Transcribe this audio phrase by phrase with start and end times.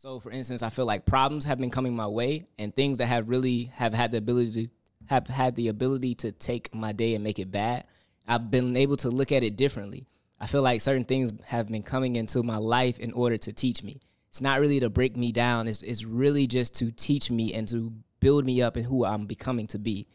[0.00, 3.06] So, for instance, I feel like problems have been coming my way, and things that
[3.06, 4.72] have really have had the ability to
[5.06, 7.84] have had the ability to take my day and make it bad.
[8.28, 10.06] I've been able to look at it differently.
[10.38, 13.82] I feel like certain things have been coming into my life in order to teach
[13.82, 13.98] me.
[14.28, 15.66] It's not really to break me down.
[15.66, 19.26] It's it's really just to teach me and to build me up in who I'm
[19.26, 20.06] becoming to be.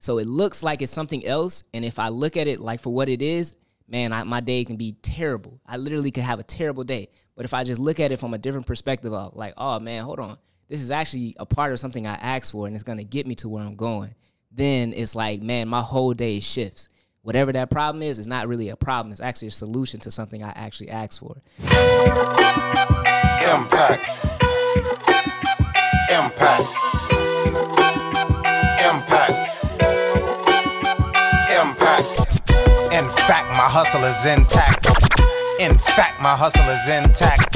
[0.00, 2.92] So it looks like it's something else, and if I look at it like for
[2.92, 3.54] what it is,
[3.88, 5.62] man, I, my day can be terrible.
[5.66, 7.08] I literally could have a terrible day.
[7.40, 10.04] But if I just look at it from a different perspective of like, oh man,
[10.04, 10.36] hold on,
[10.68, 13.34] this is actually a part of something I asked for, and it's gonna get me
[13.36, 14.14] to where I'm going.
[14.52, 16.90] Then it's like, man, my whole day shifts.
[17.22, 19.10] Whatever that problem is, is not really a problem.
[19.10, 21.40] It's actually a solution to something I actually asked for.
[21.60, 21.70] Impact.
[26.10, 26.68] Impact.
[28.84, 29.32] Impact.
[31.58, 32.20] Impact.
[32.92, 34.79] In fact, my hustle is intact.
[35.60, 37.54] In fact, my hustle is intact.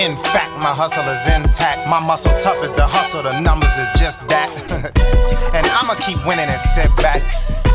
[0.00, 1.86] In fact, my hustle is intact.
[1.86, 4.48] My muscle tough as the hustle, the numbers is just that.
[5.52, 7.20] and I'ma keep winning and sit back.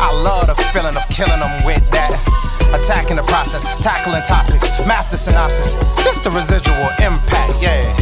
[0.01, 2.17] I love the feeling of killing them with that.
[2.73, 5.77] Attacking the process, tackling topics, master synopsis.
[6.01, 7.93] This the residual impact, yeah.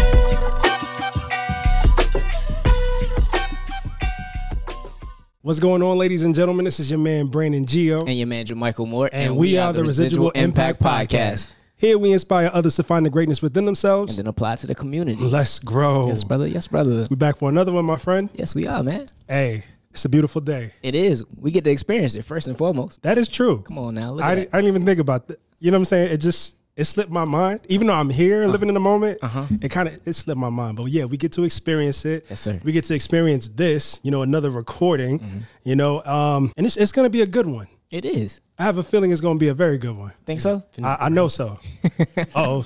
[5.44, 6.66] What's going on, ladies and gentlemen?
[6.66, 9.10] This is your man Brandon Geo, And your man, Michael Moore.
[9.12, 11.48] and, we, are the Residual, Impact Podcast.
[11.78, 14.76] Here we inspire others to find the greatness within themselves And then apply to the
[14.76, 15.20] community.
[15.20, 16.10] Let's grow.
[16.10, 16.46] Yes, brother.
[16.46, 17.08] Yes, brother.
[17.10, 18.30] We back for another one, my friend.
[18.36, 19.08] Yes, we are, man.
[19.28, 20.74] Hey, it's a beautiful day.
[20.84, 21.26] It is.
[21.36, 23.02] We get to experience it first and foremost.
[23.02, 23.64] That is true.
[23.64, 24.12] Come on now.
[24.12, 25.40] Look I, I didn't even think about that.
[25.60, 26.12] You know what I'm saying?
[26.12, 27.62] It just it slipped my mind.
[27.68, 28.52] Even though I'm here uh-huh.
[28.52, 29.46] living in the moment, uh-huh.
[29.62, 30.78] it kind of it slipped my mind.
[30.78, 32.26] But yeah, we get to experience it.
[32.30, 32.60] Yes, sir.
[32.64, 34.00] We get to experience this.
[34.04, 35.20] You know, another recording.
[35.20, 35.40] Mm-hmm.
[35.64, 37.68] You know, um, and it's it's gonna be a good one.
[37.92, 38.40] It is.
[38.58, 40.14] I have a feeling it's gonna be a very good one.
[40.26, 40.64] Think so?
[40.82, 41.60] I, I know so.
[42.36, 42.64] oh,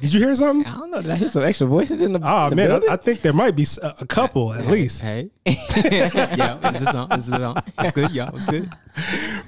[0.00, 0.70] did you hear something?
[0.70, 1.00] I don't know.
[1.00, 2.70] Did I hear some extra voices in the, Oh the man.
[2.70, 5.00] I, I think there might be a couple at least.
[5.00, 5.30] Hey.
[5.46, 7.08] yeah, this is on.
[7.08, 7.56] This is on.
[7.78, 8.34] It's good, y'all.
[8.36, 8.68] It's good.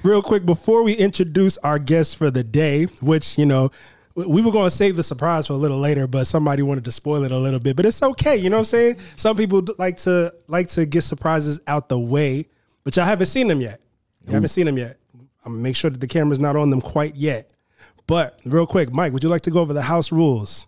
[0.03, 3.69] Real quick, before we introduce our guest for the day, which you know.
[4.15, 6.85] we- We were going to save the surprise for a little later, but somebody wanted
[6.85, 7.75] to spoil it a little bit.
[7.75, 8.95] But it's okay, you know what I'm saying?
[9.17, 12.47] Some people like to like to get surprises out the way,
[12.85, 13.81] but y'all haven't seen them yet.
[14.27, 14.97] You haven't seen them yet.
[15.45, 17.51] I'm gonna make sure that the camera's not on them quite yet.
[18.07, 20.67] But real quick, Mike, would you like to go over the house rules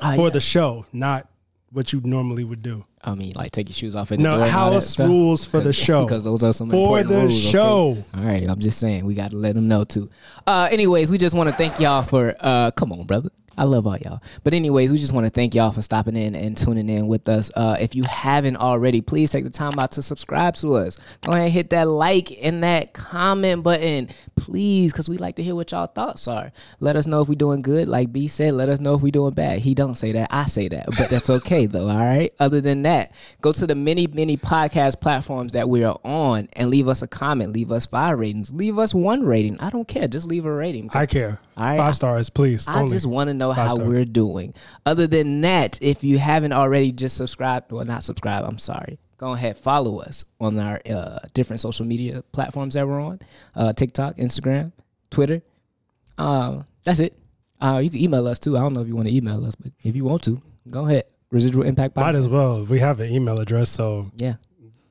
[0.00, 0.30] Ah, for yeah.
[0.30, 1.28] the show, not
[1.72, 2.84] what you normally would do?
[3.02, 4.10] I mean, like take your shoes off.
[4.12, 5.08] At the No, door and all that house stuff?
[5.08, 6.04] rules for the show.
[6.06, 7.50] because those are some For important the rules, okay?
[7.52, 7.96] show.
[8.14, 10.10] All right, I'm just saying we got to let them know too.
[10.46, 12.34] Uh, anyways, we just want to thank y'all for.
[12.40, 13.30] Uh, come on, brother.
[13.58, 14.22] I love all y'all.
[14.44, 17.28] But anyways, we just want to thank y'all for stopping in and tuning in with
[17.28, 17.50] us.
[17.56, 20.96] Uh, if you haven't already, please take the time out to subscribe to us.
[21.22, 25.42] Go ahead and hit that like and that comment button, please, because we like to
[25.42, 26.52] hear what y'all thoughts are.
[26.78, 27.88] Let us know if we're doing good.
[27.88, 29.58] Like B said, let us know if we're doing bad.
[29.58, 30.28] He don't say that.
[30.30, 31.88] I say that, but that's okay though.
[31.88, 32.32] All right.
[32.38, 36.70] Other than that, go to the many, many podcast platforms that we are on and
[36.70, 37.52] leave us a comment.
[37.52, 38.52] Leave us five ratings.
[38.52, 39.58] Leave us one rating.
[39.60, 40.06] I don't care.
[40.06, 40.90] Just leave a rating.
[40.94, 41.40] I care.
[41.58, 41.76] All right.
[41.76, 42.66] Five stars, please.
[42.68, 42.92] I only.
[42.92, 43.88] just want to know Five how stars.
[43.88, 44.54] we're doing.
[44.86, 47.70] Other than that, if you haven't already, just subscribe.
[47.72, 48.44] Well, not subscribe.
[48.44, 48.98] I'm sorry.
[49.16, 53.18] Go ahead, follow us on our uh, different social media platforms that we're on:
[53.56, 54.70] uh, TikTok, Instagram,
[55.10, 55.42] Twitter.
[56.16, 57.18] Uh, that's it.
[57.60, 58.56] Uh, you can email us too.
[58.56, 60.86] I don't know if you want to email us, but if you want to, go
[60.86, 61.04] ahead.
[61.32, 61.96] Residual impact.
[61.96, 62.64] Might as well.
[62.64, 64.34] We have an email address, so Yeah,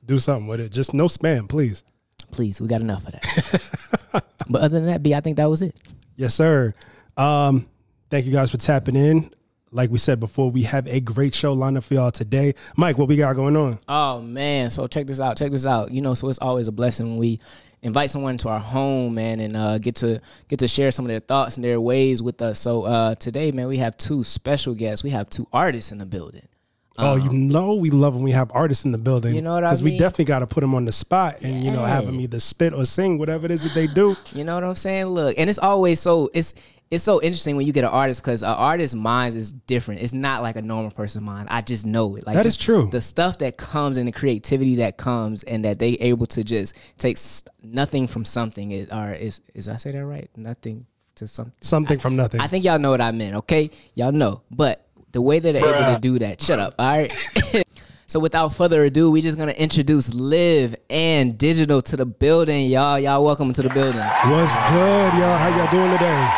[0.06, 0.74] do something with it.
[0.74, 1.84] Just no spam, please.
[2.32, 2.60] please.
[2.60, 4.24] We got enough of that.
[4.50, 5.74] but other than that, B, I think that was it.
[6.18, 6.74] Yes, sir.
[7.16, 7.70] Um,
[8.10, 9.32] thank you guys for tapping in.
[9.72, 12.56] Like we said before, we have a great show lined up for y'all today.
[12.76, 13.78] Mike, what we got going on?
[13.88, 15.38] Oh man, so check this out.
[15.38, 15.92] Check this out.
[15.92, 17.40] You know, so it's always a blessing when we
[17.84, 21.10] invite someone to our home, man, and uh, get to get to share some of
[21.10, 22.60] their thoughts and their ways with us.
[22.60, 25.04] So uh, today, man, we have two special guests.
[25.04, 26.48] We have two artists in the building.
[26.98, 29.36] Oh, you um, know we love when we have artists in the building.
[29.36, 29.70] You know what I mean?
[29.70, 32.20] Because we definitely got to put them on the spot and you know have them
[32.20, 34.16] either spit or sing, whatever it is that they do.
[34.34, 35.06] You know what I'm saying?
[35.08, 36.54] Look, and it's always so it's
[36.92, 40.02] it's so interesting when you get an artist because an artist's mind is different.
[40.02, 41.48] It's not like a normal person's mind.
[41.50, 42.26] I just know it.
[42.26, 42.88] Like That is true.
[42.92, 46.76] The stuff that comes and the creativity that comes and that they able to just
[46.98, 47.18] take
[47.64, 50.30] nothing from something is or is is I say that right?
[50.36, 50.86] Nothing
[51.16, 51.54] to something.
[51.62, 52.40] Something from nothing.
[52.40, 53.70] I think y'all know what I meant, okay?
[53.96, 54.42] Y'all know.
[54.50, 57.14] But the way that they're able to do that, shut up, all right?
[58.08, 63.00] so without further ado, we're just gonna introduce Liv and Digitl to the building, y'all.
[63.00, 64.00] Y'all welcome to the building.
[64.02, 65.38] What's good, y'all?
[65.38, 66.30] How y'all doing today?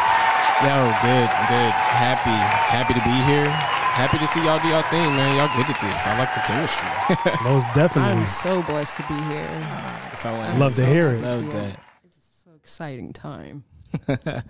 [0.61, 1.71] Yo, good, good.
[1.71, 3.49] Happy, happy to be here.
[3.49, 5.35] Happy to see y'all do y'all thing, man.
[5.37, 6.05] Y'all good at this.
[6.05, 7.43] I like the chemistry.
[7.49, 8.21] Most definitely.
[8.21, 10.09] I'm so blessed to be here.
[10.15, 11.21] So uh, Love to hear it.
[11.21, 11.51] love Yeah.
[11.51, 11.79] that.
[12.05, 13.63] It's so exciting time.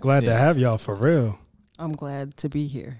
[0.00, 1.38] Glad to have y'all for real.
[1.80, 2.98] I'm glad to be here.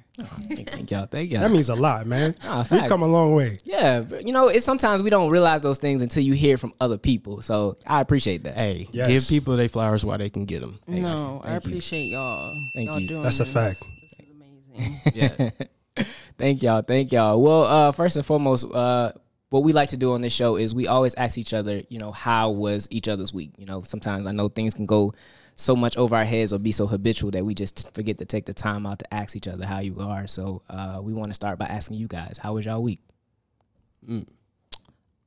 [0.48, 1.06] Thank, thank y'all.
[1.06, 1.40] Thank y'all.
[1.42, 2.34] That means a lot, man.
[2.44, 3.58] Nah, We've come a long way.
[3.64, 6.72] yeah, but, you know, it's sometimes we don't realize those things until you hear from
[6.80, 7.42] other people.
[7.42, 8.56] So I appreciate that.
[8.56, 9.08] Hey, Yes.
[9.08, 10.78] give people their flowers while they can get them.
[10.86, 11.68] no, I thank you.
[11.70, 12.54] appreciate y'all.
[12.74, 13.08] Thank y'all you.
[13.08, 13.82] doing That's a fact.
[14.02, 14.26] This is
[14.74, 15.00] amazing.
[15.96, 16.04] Yeah.
[16.38, 16.82] Thank y'all.
[16.82, 17.40] Thank y'all.
[17.42, 19.12] Well, uh, first and foremost, uh,
[19.50, 21.98] what we like to do on this show is we always ask each other, you
[21.98, 23.52] know, how was each other's week?
[23.58, 25.12] You know, sometimes I know things can go
[25.60, 28.46] so much over our heads or be so habitual that we just forget to take
[28.46, 30.26] the time out to ask each other how you are.
[30.26, 33.00] So uh, we want to start by asking you guys, how was y'all week?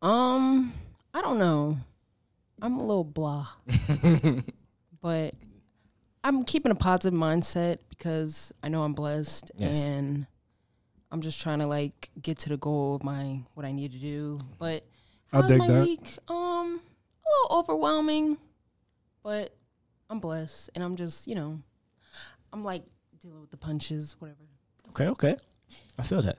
[0.01, 0.73] um,
[1.13, 1.77] I don't know.
[2.61, 3.47] I'm a little blah,
[5.01, 5.33] but
[6.23, 9.81] I'm keeping a positive mindset because I know I'm blessed Yes.
[9.83, 10.25] and
[11.11, 13.99] I'm just trying to like get to the goal of my what I need to
[13.99, 14.39] do.
[14.57, 14.83] But
[15.33, 15.83] I'll how's dig my that.
[15.83, 16.17] week?
[16.29, 16.79] Um,
[17.25, 18.37] a little overwhelming,
[19.23, 19.53] but
[20.13, 21.59] I'm blessed and I'm just you know,
[22.53, 22.83] I'm like
[23.19, 24.37] dealing with the punches, whatever.
[24.89, 25.35] Okay, okay.
[25.97, 26.37] I feel that.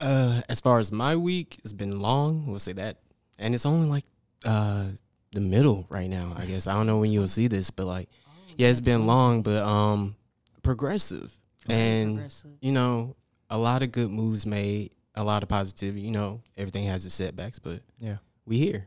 [0.00, 2.46] Uh, as far as my week, it's been long.
[2.46, 2.96] We'll say that,
[3.38, 4.04] and it's only like
[4.44, 4.84] uh
[5.32, 6.32] the middle right now.
[6.38, 8.08] I guess I don't know when you'll see this, but like,
[8.56, 10.16] yeah, it's been long, but um,
[10.62, 11.34] progressive,
[11.68, 12.52] and progressive.
[12.62, 13.16] you know,
[13.50, 16.00] a lot of good moves made, a lot of positivity.
[16.00, 18.16] You know, everything has its setbacks, but Yeah.
[18.46, 18.86] we here.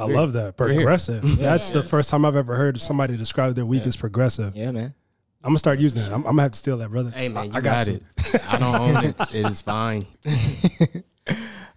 [0.00, 0.58] I love that.
[0.58, 0.76] We're here.
[0.78, 1.22] Progressive.
[1.38, 4.56] That's the first time I've ever heard somebody describe their week as progressive.
[4.56, 4.94] Yeah, man.
[5.42, 6.08] I'm gonna start using that.
[6.10, 7.10] I'm, I'm gonna have to steal that, brother.
[7.10, 7.94] Hey man, I, you I got, to.
[7.94, 8.02] it.
[8.48, 9.16] I don't own it.
[9.34, 10.06] It is fine.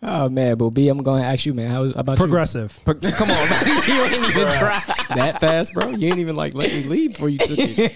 [0.06, 1.70] Oh man, but B, I'm going to ask you, man.
[1.70, 2.78] How was about Progressive.
[2.86, 2.94] you?
[2.94, 3.66] Pro- Come on, man.
[3.88, 4.81] you ain't even try.
[5.16, 5.92] that fast, bro?
[5.92, 7.94] You ain't even like let me leave before you took it.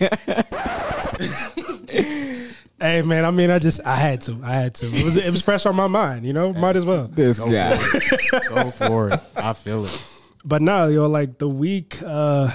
[2.80, 4.40] Hey man, I mean, I just I had to.
[4.44, 4.86] I had to.
[4.86, 6.26] It was it was fresh on my mind.
[6.26, 7.08] You know, might as well.
[7.08, 7.76] This Go guy.
[7.76, 8.40] for.
[8.50, 9.20] Go for it.
[9.36, 10.14] I feel it.
[10.48, 12.50] But now, yo, like the week, uh,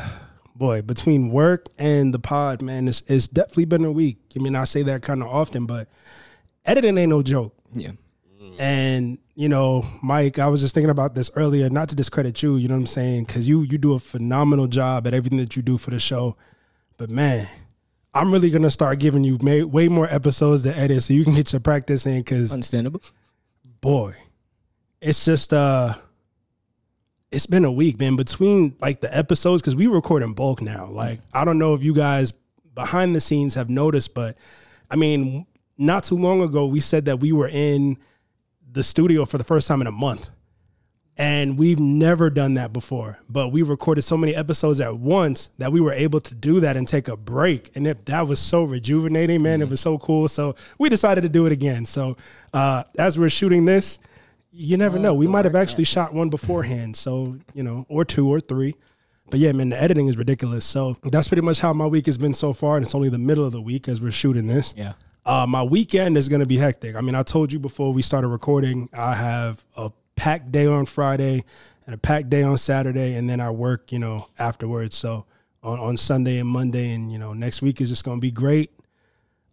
[0.56, 4.16] boy, between work and the pod, man, it's it's definitely been a week.
[4.34, 5.88] I mean, I say that kind of often, but
[6.64, 7.54] editing ain't no joke.
[7.74, 7.92] Yeah.
[8.58, 11.68] And you know, Mike, I was just thinking about this earlier.
[11.68, 13.24] Not to discredit you, you know what I'm saying?
[13.24, 16.38] Because you you do a phenomenal job at everything that you do for the show.
[16.96, 17.46] But man,
[18.14, 21.34] I'm really gonna start giving you may, way more episodes to edit so you can
[21.34, 22.20] get your practice in.
[22.20, 23.02] Because Understandable.
[23.82, 24.14] boy,
[25.02, 25.94] it's just uh,
[27.32, 28.16] it's been a week, man.
[28.16, 30.86] Between like the episodes, because we record in bulk now.
[30.86, 32.32] Like I don't know if you guys
[32.74, 34.36] behind the scenes have noticed, but
[34.90, 35.46] I mean,
[35.78, 37.98] not too long ago we said that we were in
[38.70, 40.30] the studio for the first time in a month.
[41.18, 45.70] And we've never done that before, but we recorded so many episodes at once that
[45.70, 47.70] we were able to do that and take a break.
[47.76, 49.60] And it, that was so rejuvenating, man.
[49.60, 50.26] It was so cool.
[50.26, 51.84] So we decided to do it again.
[51.84, 52.16] So
[52.54, 53.98] uh, as we're shooting this,
[54.52, 55.14] you never know.
[55.14, 56.96] We might have actually shot one beforehand.
[56.96, 58.74] So, you know, or two or three.
[59.30, 60.64] But yeah, man, the editing is ridiculous.
[60.64, 62.76] So that's pretty much how my week has been so far.
[62.76, 64.74] And it's only the middle of the week as we're shooting this.
[64.76, 64.92] Yeah.
[65.24, 66.96] Uh, my weekend is going to be hectic.
[66.96, 70.84] I mean, I told you before we started recording, I have a packed day on
[70.84, 71.44] Friday
[71.86, 74.96] and a packed day on Saturday, and then I work, you know, afterwards.
[74.96, 75.24] So
[75.62, 78.30] on, on Sunday and Monday, and you know, next week is just going to be
[78.32, 78.72] great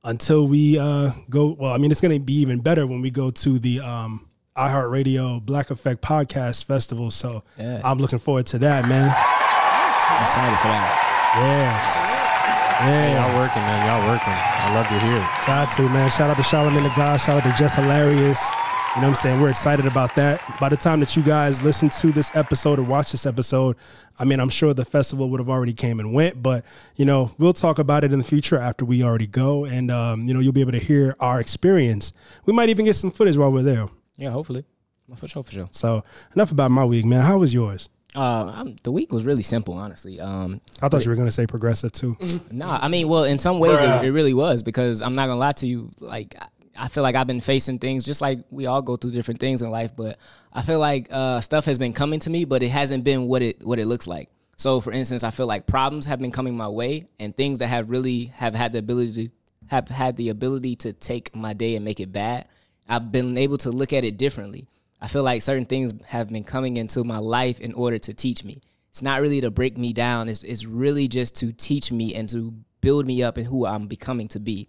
[0.04, 1.56] until we uh, go.
[1.60, 4.29] Well, I mean, it's going to be even better when we go to the um,
[4.60, 7.12] iHeartRadio Black Effect Podcast Festival.
[7.12, 7.82] So Yeah.
[7.84, 9.08] I'm looking forward to that, man.
[9.10, 11.06] I'm excited for that.
[11.38, 12.86] Yeah.
[12.86, 13.28] Hey, Yeah.
[13.28, 13.88] y'all working, man.
[13.88, 14.34] Y'all working.
[14.34, 15.28] I love to hear it.
[15.48, 16.10] Got to, man.
[16.10, 17.18] Shout out to Charlamagne the God.
[17.20, 18.42] Shout out to Jess Hilarious.
[18.96, 19.42] You know what I'm saying?
[19.42, 20.42] We're excited about that.
[20.60, 23.76] By the time that you guys listen to this episode or watch this episode,
[24.18, 27.32] I mean, I'm sure the festival would have already came and went, but, you know,
[27.38, 29.64] we'll talk about it in the future after we already go.
[29.66, 32.14] And, um, you know, you'll be able to hear our experience.
[32.46, 33.88] We might even get some footage while we're there.
[34.20, 34.64] Yeah, hopefully.
[35.16, 35.68] For sure, for sure.
[35.72, 36.04] So
[36.36, 37.22] enough about my week, man.
[37.24, 37.90] How was yours?
[38.16, 40.20] Uh, I'm, the week was really simple, honestly.
[40.20, 42.16] Um, I thought you were going to say progressive too.
[42.52, 45.40] Nah, I mean, well, in some ways it, it really was because I'm not gonna
[45.40, 45.90] lie to you.
[46.00, 46.48] Like, I-
[46.82, 49.62] I feel like I've been facing things just like we all go through different things
[49.62, 50.18] in life, but
[50.54, 53.42] I feel like uh, stuff has been coming to me, but it hasn't been what
[53.42, 54.30] it what it looks like.
[54.56, 57.68] So, for instance, I feel like problems have been coming my way, and things that
[57.68, 59.34] have really have had the ability to
[59.68, 62.48] have had the ability to take my day and make it bad.
[62.90, 64.68] I've been able to look at it differently.
[65.00, 68.44] I feel like certain things have been coming into my life in order to teach
[68.44, 68.62] me.
[68.90, 70.28] It's not really to break me down.
[70.28, 73.88] It's, it's really just to teach me and to build me up in who I'm
[73.88, 74.68] becoming to be.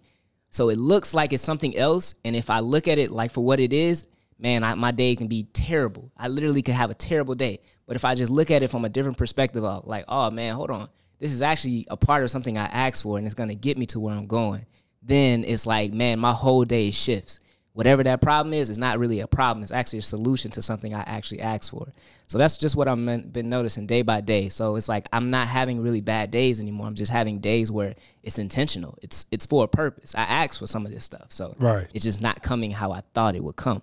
[0.51, 2.13] So it looks like it's something else.
[2.23, 4.05] And if I look at it like for what it is,
[4.37, 6.11] man, I, my day can be terrible.
[6.15, 7.59] I literally could have a terrible day.
[7.87, 10.55] But if I just look at it from a different perspective of like, oh man,
[10.55, 10.89] hold on.
[11.19, 13.85] This is actually a part of something I asked for and it's to get me
[13.87, 14.65] to where I'm going.
[15.01, 17.39] Then it's like, man, my whole day shifts.
[17.73, 19.63] Whatever that problem is, is not really a problem.
[19.63, 21.87] It's actually a solution to something I actually asked for.
[22.27, 24.49] So that's just what I've been noticing day by day.
[24.49, 26.87] So it's like I'm not having really bad days anymore.
[26.87, 28.97] I'm just having days where it's intentional.
[29.01, 30.15] It's it's for a purpose.
[30.15, 31.27] I asked for some of this stuff.
[31.29, 31.87] So Right.
[31.93, 33.81] it's just not coming how I thought it would come.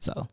[0.00, 0.26] So,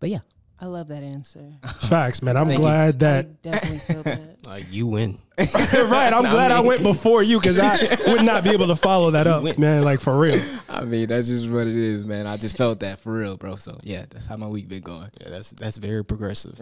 [0.00, 0.20] but yeah.
[0.60, 1.52] I love that answer.
[1.82, 2.36] Facts, man.
[2.36, 2.64] I'm Thank you.
[2.64, 4.20] glad I that definitely feel that.
[4.48, 5.18] Like you win.
[5.38, 6.10] right.
[6.12, 7.76] I'm glad I went before you because I
[8.10, 9.58] would not be able to follow that up, went.
[9.58, 9.84] man.
[9.84, 10.40] Like for real.
[10.70, 12.26] I mean, that's just what it is, man.
[12.26, 13.56] I just felt that for real, bro.
[13.56, 15.10] So yeah, that's how my week been going.
[15.20, 16.58] Yeah, that's that's very progressive.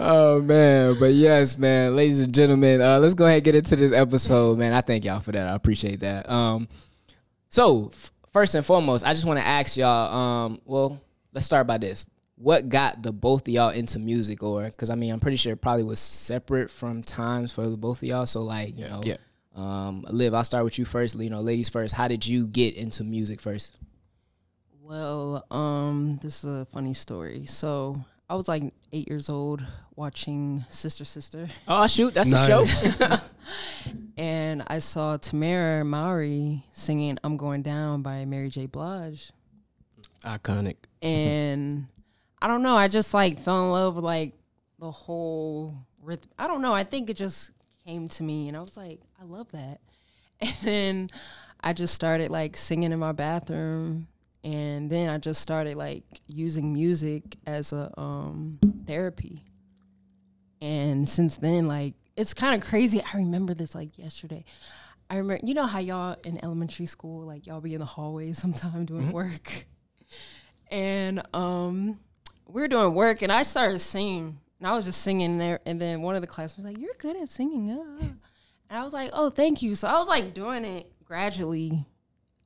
[0.00, 3.74] Oh man, but yes, man, ladies and gentlemen, uh, let's go ahead and get into
[3.74, 4.72] this episode, man.
[4.72, 5.48] I thank y'all for that.
[5.48, 6.30] I appreciate that.
[6.30, 6.68] Um,
[7.48, 10.14] so f- first and foremost, I just want to ask y'all.
[10.14, 11.00] Um, well,
[11.32, 12.06] let's start by this.
[12.36, 15.54] What got the both of y'all into music, or because I mean, I'm pretty sure
[15.54, 18.26] it probably was separate from times for the both of y'all.
[18.26, 19.16] So like, you know, Yeah.
[19.56, 21.16] Um, Liv, I'll start with you first.
[21.16, 21.96] You know, ladies first.
[21.96, 23.76] How did you get into music first?
[24.82, 27.44] Well, um, this is a funny story.
[27.46, 29.66] So I was like eight years old
[29.98, 33.18] watching Sister Sister, Oh shoot, that's the show.
[34.16, 38.66] and I saw Tamera Mowry singing "I'm Going Down" by Mary J.
[38.66, 39.32] Blige,
[40.22, 40.76] Iconic.
[41.02, 41.88] and
[42.40, 42.76] I don't know.
[42.76, 44.34] I just like fell in love with like
[44.78, 46.30] the whole rhythm.
[46.38, 46.72] I don't know.
[46.72, 47.50] I think it just
[47.84, 49.80] came to me, and I was like, I love that.
[50.40, 51.10] And then
[51.60, 54.06] I just started like singing in my bathroom,
[54.44, 59.42] and then I just started like using music as a um, therapy.
[60.60, 63.00] And since then, like it's kind of crazy.
[63.00, 64.44] I remember this like yesterday.
[65.08, 68.32] I remember, you know how y'all in elementary school, like y'all be in the hallway
[68.34, 69.66] sometime doing work,
[70.70, 71.98] and um,
[72.46, 75.80] we were doing work, and I started singing, and I was just singing there, and
[75.80, 78.00] then one of the class was like, "You're good at singing," uh.
[78.68, 81.86] and I was like, "Oh, thank you." So I was like doing it gradually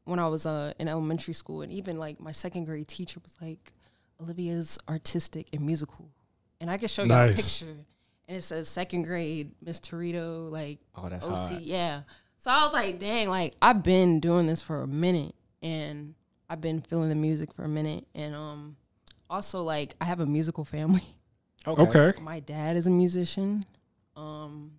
[0.05, 3.37] when I was uh, in elementary school, and even like my second grade teacher was
[3.41, 3.73] like,
[4.21, 6.11] "Olivia's artistic and musical,"
[6.61, 7.87] and I can show you a picture,
[8.33, 11.61] and it says second grade Miss Torito, like Oh, that's OC, hard.
[11.63, 12.01] yeah.
[12.37, 16.15] So I was like, dang, like I've been doing this for a minute, and
[16.49, 18.77] I've been feeling the music for a minute, and um,
[19.29, 21.05] also like I have a musical family.
[21.67, 22.13] Okay.
[22.21, 23.65] My dad is a musician.
[24.17, 24.73] Um,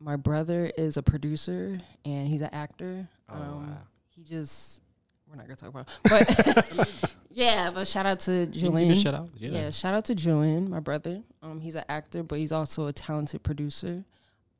[0.00, 3.08] my brother is a producer and he's an actor.
[3.28, 3.78] um,
[4.10, 4.82] He just
[5.28, 6.88] we're not gonna talk about, but
[7.30, 7.70] yeah.
[7.70, 8.94] But shout out to Julian.
[8.94, 9.30] shout out.
[9.36, 9.50] Yeah.
[9.50, 9.70] Yeah.
[9.70, 11.22] shout out to Julian, my brother.
[11.42, 14.04] Um, he's an actor, but he's also a talented producer.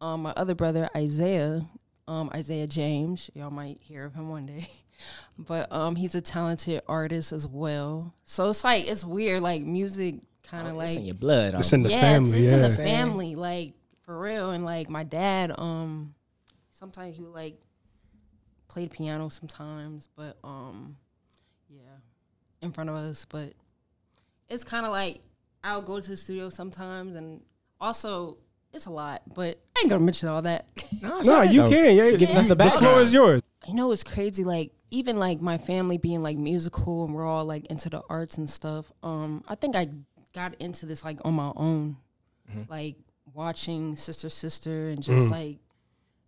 [0.01, 1.67] Um, my other brother Isaiah,
[2.07, 3.31] um, Isaiah James.
[3.35, 4.69] Y'all might hear of him one day,
[5.39, 8.15] but um, he's a talented artist as well.
[8.25, 11.55] So it's like it's weird, like music, kind of Oh, it's like in your blood.
[11.55, 12.45] It's in the yeah, family.
[12.45, 13.73] it's, it's in the family, like
[14.03, 14.51] for real.
[14.51, 16.15] And like my dad, um,
[16.71, 17.61] sometimes he would like
[18.79, 20.97] play the piano sometimes, but um,
[21.69, 21.81] yeah,
[22.63, 23.27] in front of us.
[23.29, 23.53] But
[24.49, 25.21] it's kind of like
[25.65, 27.41] I'll go to the studio sometimes, and
[27.81, 28.39] also
[28.73, 29.23] it's a lot.
[29.35, 30.67] But I ain't gonna mention all that.
[31.03, 31.97] No, you can.
[31.97, 33.43] Yeah, giving us the the floor is yours.
[33.67, 37.45] you know it's crazy like even like my family being like musical and we're all
[37.45, 39.87] like into the arts and stuff um i think i
[40.33, 41.97] got into this like on my own
[42.69, 42.97] like
[43.35, 45.59] watching sister sister and just like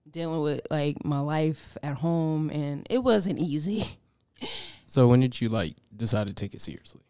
[0.08, 3.84] dealing with like my life at home and it wasn't easy
[4.84, 7.00] So when did you like decide to take it seriously?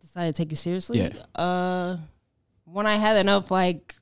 [0.00, 1.40] decided to take it seriously Yeah.
[1.40, 1.96] uh
[2.64, 3.94] when i had enough like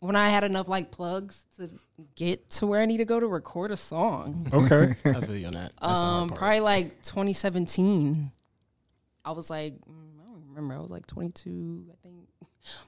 [0.00, 1.70] when i had enough like plugs to
[2.16, 4.94] get to where i need to go to record a song Okay.
[5.04, 5.72] I feel you on that.
[5.80, 8.30] That's Um, probably like 2017.
[9.24, 10.74] I was like, mm, I don't remember.
[10.74, 12.28] I was like 22, I think.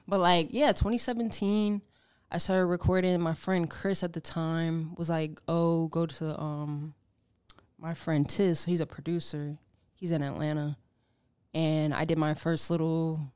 [0.07, 1.81] But like, yeah, 2017.
[2.29, 3.21] I started recording.
[3.21, 6.93] My friend Chris at the time was like, "Oh, go to um,
[7.79, 8.65] my friend Tis.
[8.65, 9.57] He's a producer.
[9.95, 10.77] He's in Atlanta."
[11.53, 13.31] And I did my first little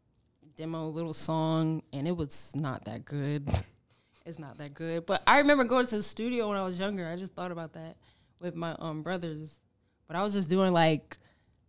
[0.57, 3.49] demo, little song, and it was not that good.
[4.25, 5.05] it's not that good.
[5.05, 7.07] But I remember going to the studio when I was younger.
[7.07, 7.95] I just thought about that
[8.41, 9.61] with my um brothers,
[10.05, 11.15] but I was just doing like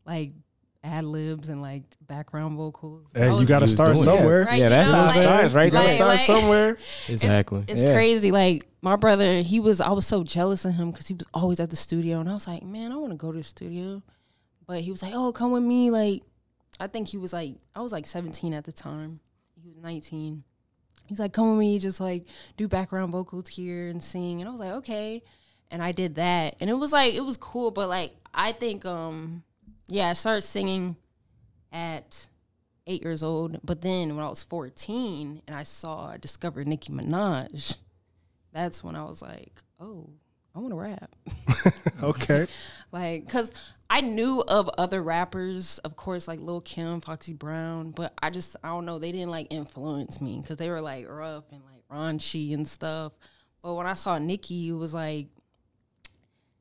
[0.05, 0.33] like
[0.85, 3.07] ad libs and like background vocals.
[3.15, 4.45] Hey, you got to start somewhere.
[4.45, 5.65] Right, Yeah, that's know, how it like- starts, right?
[5.67, 6.77] You got to start somewhere.
[7.09, 7.65] exactly.
[7.69, 7.95] It's Yeah.
[7.95, 8.33] crazy.
[8.33, 9.81] Like my brother, he was.
[9.81, 12.35] I was so jealous of him because he was always at the studio, and I
[12.35, 14.03] was like, man, I want to go to the studio,
[14.67, 15.91] but he was like, oh, come with me.
[15.91, 16.23] Like,
[16.81, 19.21] I think he was like, I was like 17 at the time.
[19.62, 20.43] He was 19.
[21.07, 22.25] He's like, come with me, just like
[22.57, 24.41] do background vocals here and sing.
[24.41, 25.23] And I was like, okay.
[25.71, 28.85] And I did that, and it was like it was cool, but like I think,
[28.85, 29.45] um,
[29.89, 30.97] yeah, I started singing
[31.73, 32.29] at
[32.87, 33.61] eight years old.
[33.65, 37.77] But then when I was 14 and I saw, I discovered Nicki Minaj,
[38.53, 40.11] that's when I was like, oh,
[40.55, 41.17] I want to rap.
[42.03, 42.47] Okay.
[42.91, 43.55] Like, cause
[43.89, 48.57] I knew of other rappers, of course, like Lil Kim, Foxy Brown, but I just
[48.65, 51.83] I don't know, they didn't like influence me because they were like rough and like
[51.91, 53.12] raunchy and stuff.
[53.62, 55.29] But when I saw Nicki, it was like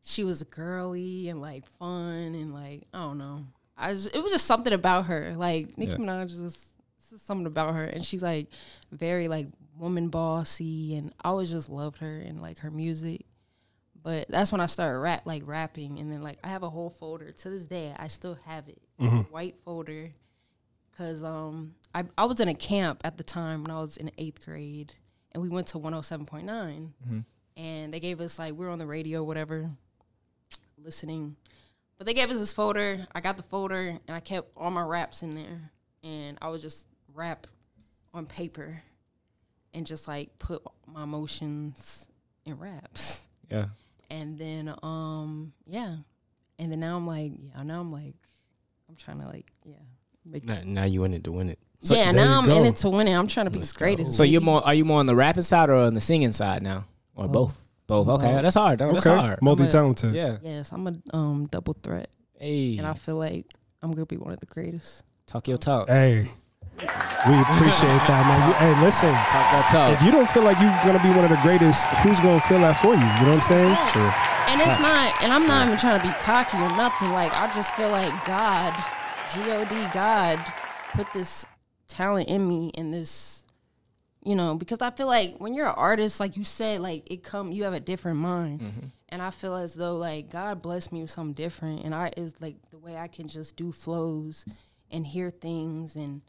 [0.03, 3.45] she was girly and like fun and like I don't know.
[3.77, 5.33] I just, it was just something about her.
[5.37, 5.97] Like Nicki Yeah.
[5.97, 6.67] Minaj just
[7.25, 8.47] something about her, and she's like
[8.91, 13.25] very like woman bossy, and I always just loved her and like her music.
[14.03, 16.89] But that's when I started rap like rapping, and then like I have a whole
[16.89, 17.93] folder to this day.
[17.97, 18.81] I still have it,
[19.29, 20.11] white folder,
[20.91, 24.09] because um I I was in a camp at the time when I was in
[24.17, 24.93] eighth grade,
[25.33, 26.93] and we went to one hundred seven point nine,
[27.57, 29.69] and they gave us like we were on the radio, whatever,
[30.83, 31.35] listening.
[31.97, 33.05] But they gave us this folder.
[33.13, 35.71] I got the folder, and I kept all my raps in there,
[36.03, 37.45] and I would just rap
[38.13, 38.81] on paper,
[39.73, 40.61] and just like put
[40.91, 42.07] my emotions
[42.45, 43.21] in raps
[43.51, 43.65] Yeah.
[44.09, 45.97] and then um yeah
[46.57, 48.15] and then now i'm like yeah now i'm like
[48.89, 49.75] i'm trying to like yeah
[50.25, 51.59] make Now, now you in it to win it.
[51.83, 52.57] yeah now i'm go.
[52.57, 54.73] in it to win it i'm trying to be the greatest So you're more are
[54.73, 56.85] you more on the rapping side or on the singing side now?
[57.15, 57.33] Or both?
[57.49, 57.57] Both.
[57.91, 58.41] Okay.
[58.41, 58.79] That's hard.
[58.79, 59.15] That's Okay.
[59.19, 59.41] hard.
[59.41, 60.13] Multi talented.
[60.13, 60.37] Yeah.
[60.43, 62.77] yes i'm a um double threat Hey.
[62.77, 63.45] and i feel like
[63.81, 65.87] i'm gonna be one of the greatest Talk your talk.
[65.87, 66.27] Hey,
[66.75, 68.39] we appreciate that, man.
[68.49, 69.13] You, hey, listen.
[69.31, 69.93] Talk that talk.
[69.95, 72.59] If you don't feel like you're gonna be one of the greatest, who's gonna feel
[72.59, 72.99] that for you?
[72.99, 73.77] You know what I'm saying?
[73.95, 74.11] True.
[74.51, 77.47] and it's not and i'm not even trying to be cocky or nothing like i
[77.55, 78.73] just feel like god
[79.35, 80.39] god god
[80.93, 81.45] put this
[81.87, 83.45] talent in me and this
[84.23, 87.23] you know because i feel like when you're an artist like you said like it
[87.23, 88.85] come you have a different mind mm-hmm.
[89.09, 92.33] and i feel as though like god blessed me with something different and i is
[92.41, 94.45] like the way i can just do flows
[94.91, 96.21] and hear things and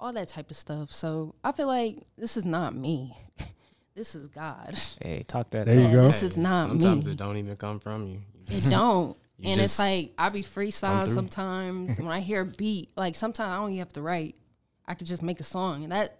[0.00, 3.16] all that type of stuff so i feel like this is not me
[3.94, 5.94] this is god Hey, talk that There you talk.
[5.94, 6.02] go.
[6.02, 8.20] this is not Sometimes me it don't even come from you.
[8.48, 9.16] You it don't.
[9.38, 11.98] you and it's like I be come freestyling sometimes.
[11.98, 14.36] when I hear a beat, like sometimes I don't even have to write.
[14.86, 15.82] I could just make a song.
[15.82, 16.18] And that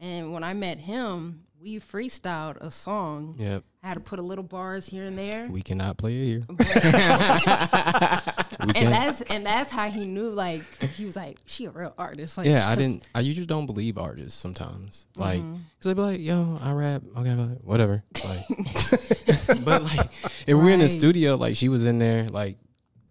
[0.00, 3.36] and when I met him, we freestyled a song.
[3.38, 3.62] Yep.
[3.82, 5.46] I had to put a little bars here and there.
[5.50, 6.42] We cannot play it here.
[8.74, 10.62] and that's and that's how he knew like
[10.96, 12.38] he was like, She a real artist.
[12.38, 13.06] Like Yeah, I didn't.
[13.14, 15.06] I usually don't believe artists sometimes.
[15.16, 15.54] Like, Mm-hmm.
[15.54, 17.02] cause they be like, "Yo, I rap.
[17.16, 17.30] Okay,
[17.62, 18.46] whatever." Like,
[19.64, 20.10] but like,
[20.46, 22.58] if we're in the studio, like she was in there, like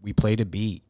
[0.02, 0.84] we played a beat.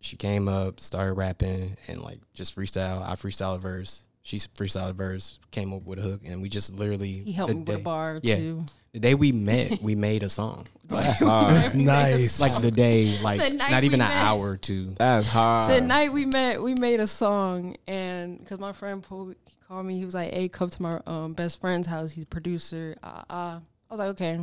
[0.00, 3.02] She came up, started rapping, and like just freestyle.
[3.02, 4.02] I freestyle a verse.
[4.24, 7.50] She freestyled a verse, came up with a hook, and we just literally he helped
[7.50, 8.36] the me with a bar yeah.
[8.36, 8.64] too.
[8.92, 10.66] The day we met, we made a song.
[10.88, 11.74] That's hard.
[11.74, 12.40] Nice.
[12.40, 14.24] Like the day, like The not even an met.
[14.24, 14.94] hour or two.
[14.96, 15.70] That's hard.
[15.70, 19.84] The night we met, we made a song, and because my friend pulled, he called
[19.84, 22.10] me, he was like, "Hey, come to my um, best friend's house.
[22.10, 23.60] He's a producer." Uh, uh.
[23.60, 23.60] I
[23.90, 24.40] was like, "Okay."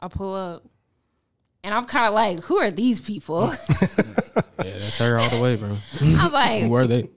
[0.00, 0.64] I pull up,
[1.62, 3.54] and I'm kind of like, "Who are these people?"
[4.64, 5.76] Yeah, that's her all the way, bro.
[6.00, 7.10] I'm like, Who are they?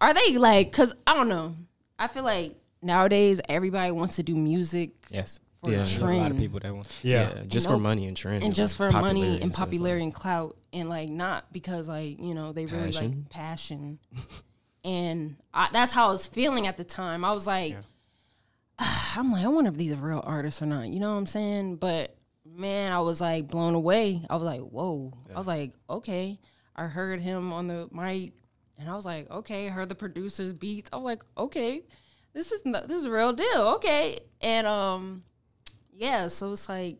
[0.00, 1.56] "Are they like?" Because I don't know.
[1.98, 5.38] I feel like nowadays everybody wants to do music yes.
[5.62, 5.76] for Yeah.
[5.76, 6.88] a There's There's a lot of people that want.
[7.02, 7.42] yeah.
[7.46, 7.76] just nope.
[7.76, 10.14] for money and trend, and just for like, money popularity and stuff like popularity and
[10.14, 13.06] clout and like not because like you know they really Passion.
[13.06, 13.98] like passion
[14.84, 17.76] and I, that's how i was feeling at the time i was like
[18.78, 21.26] i'm like i wonder if these are real artists or not you know what i'm
[21.26, 25.72] saying but man i was like blown away i was like whoa i was like
[25.88, 26.38] okay
[26.76, 28.32] i heard him on the mic
[28.80, 31.82] and i was like okay heard the producer's beats i was like okay
[32.32, 35.22] this is no, this is a real deal okay and um
[35.92, 36.98] yeah so it's like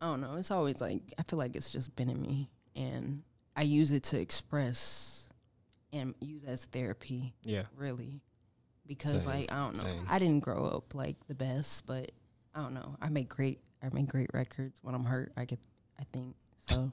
[0.00, 0.36] I don't know.
[0.36, 3.22] It's always like I feel like it's just been in me, and
[3.54, 5.28] I use it to express
[5.92, 7.34] and use as therapy.
[7.42, 7.64] Yeah.
[7.76, 8.22] Really,
[8.86, 9.82] because Same, like I don't know.
[9.82, 10.06] same.
[10.08, 12.12] I didn't grow up like the best, but
[12.54, 12.96] I don't know.
[13.02, 13.60] I make great.
[13.82, 14.78] I make great records.
[14.82, 15.58] When I'm hurt, I get.
[15.98, 16.34] I think
[16.66, 16.90] so.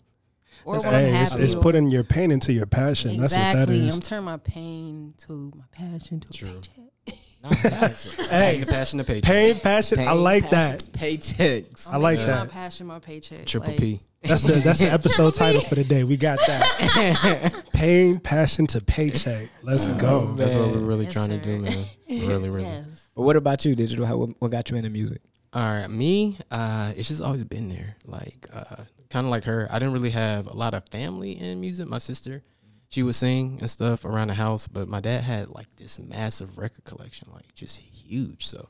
[0.65, 3.11] Or when I'm Hey, it's, it's putting your pain into your passion.
[3.11, 3.19] exactly.
[3.21, 3.95] That's what that is.
[3.95, 6.61] I'm turning my pain to my passion to True.
[7.43, 8.29] a paycheck.
[8.29, 9.21] Hey, the passion to pay.
[9.21, 9.99] pain, passion.
[9.99, 10.83] I like that.
[10.85, 11.87] Paychecks.
[11.91, 12.51] I like My that.
[12.51, 13.45] passion, my paycheck.
[13.45, 14.01] Triple like, P.
[14.23, 16.03] That's the that's the episode title for the day.
[16.03, 17.63] We got that.
[17.71, 19.47] Pain, passion to paycheck.
[19.61, 20.33] Let's go.
[20.33, 21.85] That's what we're really Yes, trying to do, man.
[22.09, 22.63] Really, really.
[22.67, 23.09] Yes.
[23.15, 24.05] But what about you, Digitl?
[24.05, 25.21] How, what, what got you into music?
[25.53, 27.95] All right, me, uh, it's just always been there.
[28.05, 29.67] Like, uh, kind of like her.
[29.69, 31.87] I didn't really have a lot of family in music.
[31.87, 32.43] My sister,
[32.89, 36.57] she would sing and stuff around the house, but my dad had like this massive
[36.57, 38.47] record collection, like just huge.
[38.47, 38.69] So,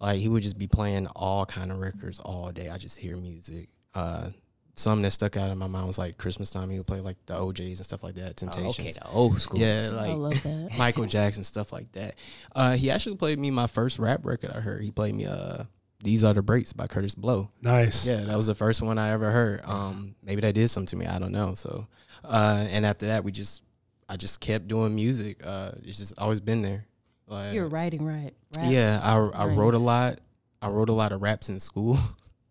[0.00, 2.68] like, he would just be playing all kind of records all day.
[2.68, 3.68] I just hear music.
[3.94, 4.30] Uh,
[4.74, 6.70] some that stuck out in my mind was like Christmas time.
[6.70, 8.36] He would play like the O'Jays and stuff like that.
[8.36, 8.78] Temptations.
[8.78, 9.60] okay, the old school.
[9.60, 10.70] Yeah, I like love that.
[10.78, 12.14] Michael Jackson stuff like that.
[12.56, 14.82] Uh, he actually played me my first rap record I heard.
[14.82, 15.64] He played me uh
[16.02, 17.48] These Are the Breaks by Kurtis Blow.
[17.60, 18.06] Nice.
[18.06, 19.60] Yeah, that was the first one I ever heard.
[19.64, 21.06] Um, maybe that did something to me.
[21.06, 21.54] I don't know.
[21.54, 21.86] So,
[22.24, 23.62] uh, and after that, we just,
[24.08, 25.40] I just kept doing music.
[25.46, 26.86] Uh, it's just always been there.
[27.28, 28.34] Like, You're writing right.
[28.56, 28.68] Raps.
[28.68, 29.56] yeah, I I Right.
[29.56, 30.18] wrote a lot.
[30.60, 31.98] I wrote a lot of raps in school.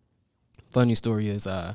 [0.70, 1.74] Funny story is, uh,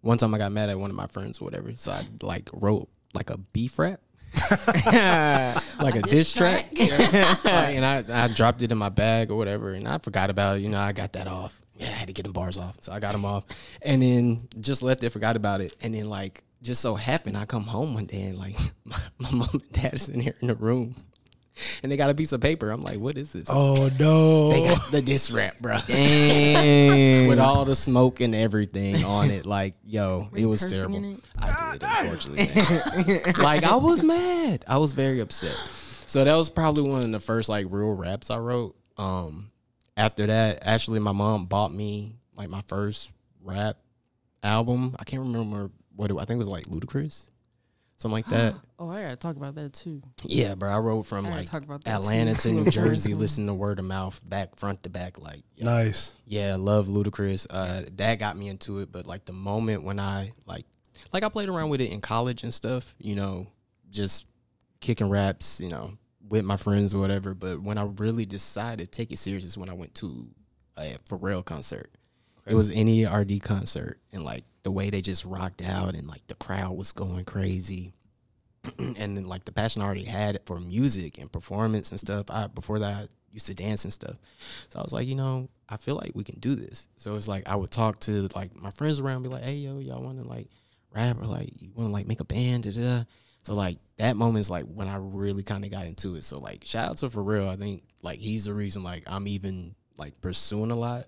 [0.00, 2.50] one time I got mad at one of my friends or whatever, so I like
[2.52, 4.00] wrote like a beef rap,
[5.80, 6.90] like a diss track, Like,
[7.44, 10.62] and I I dropped it in my bag or whatever, and I forgot about it.
[10.62, 11.60] You know, I got that off.
[11.76, 13.44] Yeah, I had to get them bars off, so I got them off,
[13.82, 17.44] and then just left it, forgot about it, and then like just so happened I
[17.44, 20.48] come home one day and like my, my mom and dad is in here in
[20.48, 20.96] the room,
[21.82, 22.70] and they got a piece of paper.
[22.70, 23.48] I'm like, what is this?
[23.50, 24.50] Oh no.
[24.50, 25.78] They got the diss rap, bro.
[25.86, 27.28] Dang.
[27.28, 31.04] With all the smoke and everything on it, like yo, it was terrible.
[31.04, 31.20] it?
[31.38, 33.32] I did, unfortunately.
[33.42, 34.64] like I was mad.
[34.66, 35.56] I was very upset.
[36.06, 38.74] So that was probably one of the first like real raps I wrote.
[38.96, 39.50] Um,
[39.96, 43.76] after that, actually, my mom bought me like my first rap
[44.42, 44.96] album.
[44.98, 46.14] I can't remember what it.
[46.14, 47.28] I think it was like Ludacris,
[47.98, 48.54] something like that.
[48.80, 50.00] Oh, I gotta talk about that too.
[50.22, 50.70] Yeah, bro.
[50.70, 52.50] I wrote from I gotta like talk about that Atlanta too.
[52.50, 55.18] to New Jersey, listening to word of mouth, back front to back.
[55.18, 56.14] Like, yo, nice.
[56.24, 57.48] yeah, love Ludacris.
[57.50, 60.64] Uh, that got me into it, but like the moment when I like,
[61.12, 63.48] like I played around with it in college and stuff, you know,
[63.90, 64.26] just
[64.78, 65.94] kicking raps, you know,
[66.28, 67.34] with my friends or whatever.
[67.34, 70.28] But when I really decided to take it serious is when I went to
[70.76, 71.90] a Pharrell concert.
[72.46, 76.34] It was NERD concert, and like the way they just rocked out, and like the
[76.34, 77.94] crowd was going crazy.
[78.78, 82.26] and then like the passion I already had for music and performance and stuff.
[82.28, 84.16] I before that I used to dance and stuff.
[84.70, 86.88] So I was like, you know, I feel like we can do this.
[86.96, 89.78] So it's like I would talk to like my friends around, be like, hey yo,
[89.78, 90.48] y'all want to like
[90.94, 92.64] rap or like you want to like make a band?
[92.64, 93.04] Da, da.
[93.42, 96.24] So like that moment is like when I really kind of got into it.
[96.24, 97.48] So like shout out to for real.
[97.48, 101.06] I think like he's the reason like I'm even like pursuing a lot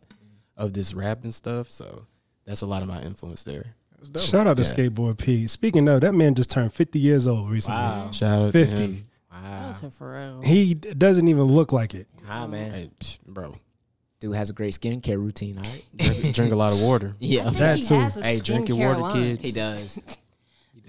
[0.56, 1.70] of this rap and stuff.
[1.70, 2.06] So
[2.46, 3.74] that's a lot of my influence there.
[4.18, 4.68] Shout out to Yeah.
[4.70, 5.46] Skateboard P.
[5.46, 7.78] Speaking of, that man just turned 50 years old recently.
[7.80, 8.10] Wow.
[8.12, 8.76] Shout out 50.
[8.76, 9.06] to him.
[9.30, 9.66] Wow.
[9.68, 10.42] That's a Pharrell.
[10.44, 12.06] He doesn't even look like it.
[12.26, 12.70] Hi, man.
[12.72, 13.56] Hey, psh, bro,
[14.20, 15.82] Dude has a great skincare routine, all right?
[15.96, 17.14] drink, drink a lot of water.
[17.18, 17.42] Yeah.
[17.42, 17.94] I think That he too.
[17.94, 19.12] has a Hey, drink your water, line.
[19.36, 19.42] kids.
[19.44, 19.98] He does.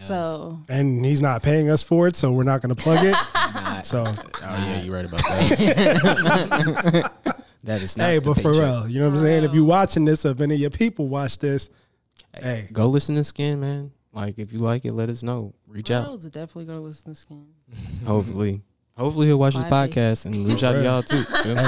[0.05, 3.11] So And he's not paying us for it, so we're not going to plug it.
[3.53, 7.11] Nah, So, Oh yeah, you're right about that.
[7.63, 8.05] That is not.
[8.05, 9.43] hey, the but for real, you know what I'm saying?
[9.43, 11.69] If you watching this, or if any of your people watch this,
[12.33, 13.91] hey, Go listen to Skin, man.
[14.13, 15.53] Like if you like it, let us know.
[15.67, 16.07] Reach out.
[16.07, 17.45] Pharrell's definitely gonna listen to Skin.
[18.05, 18.61] Hopefully,
[18.97, 21.21] hopefully he'll watch this podcast and reach out to y'all too.
[21.23, 21.61] Feel me?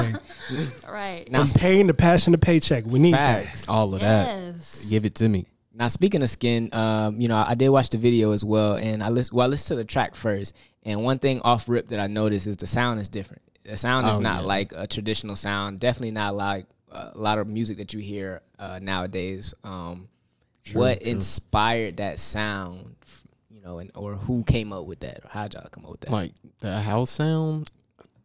[0.50, 1.30] hey, All right.
[1.32, 3.66] Now, from pain to passion to paycheck, we need that.
[3.70, 4.28] All of that.
[4.28, 4.88] yes.
[4.90, 5.48] Give it to me.
[5.76, 9.02] Now speaking of skin, um, you know, I did watch the video as well, and
[9.04, 9.36] I listen.
[9.36, 10.54] Well, I listened to the track first,
[10.84, 13.42] and one thing off rip that I noticed is the sound is different.
[13.66, 14.48] The sound is Oh, not yeah.
[14.48, 15.80] like a traditional sound.
[15.80, 19.54] Definitely not like uh, a lot of music that you hear uh, nowadays.
[19.64, 20.10] Um,
[20.64, 21.12] True, what true.
[21.12, 22.96] inspired that sound?
[23.50, 26.02] You know, and or who came up with that, or how'd y'all come up with
[26.02, 26.12] that?
[26.12, 27.70] Like the house sound.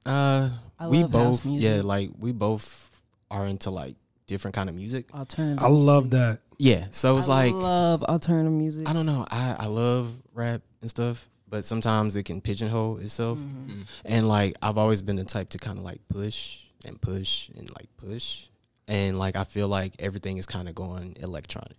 [0.06, 1.68] Uh, I we love house both, music.
[1.76, 2.90] yeah, like we both
[3.30, 3.94] are into like
[4.26, 5.06] different kind of music.
[5.14, 5.62] Alternative.
[5.62, 6.40] I love that.
[6.58, 8.88] Yeah, so it's I like love alternative music.
[8.88, 9.24] I don't know.
[9.30, 13.38] I, I love rap and stuff, but sometimes it can pigeonhole itself.
[13.38, 13.70] Mm-hmm.
[13.70, 13.82] mm-hmm.
[14.04, 17.68] And like I've always been the type to kind of like push and push and
[17.76, 18.48] like push.
[18.86, 21.76] And like I feel like everything is kind of going electronic,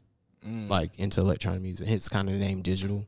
[0.47, 0.69] mm.
[0.69, 1.87] like into electronic music.
[1.87, 3.07] It's kind of the name digital.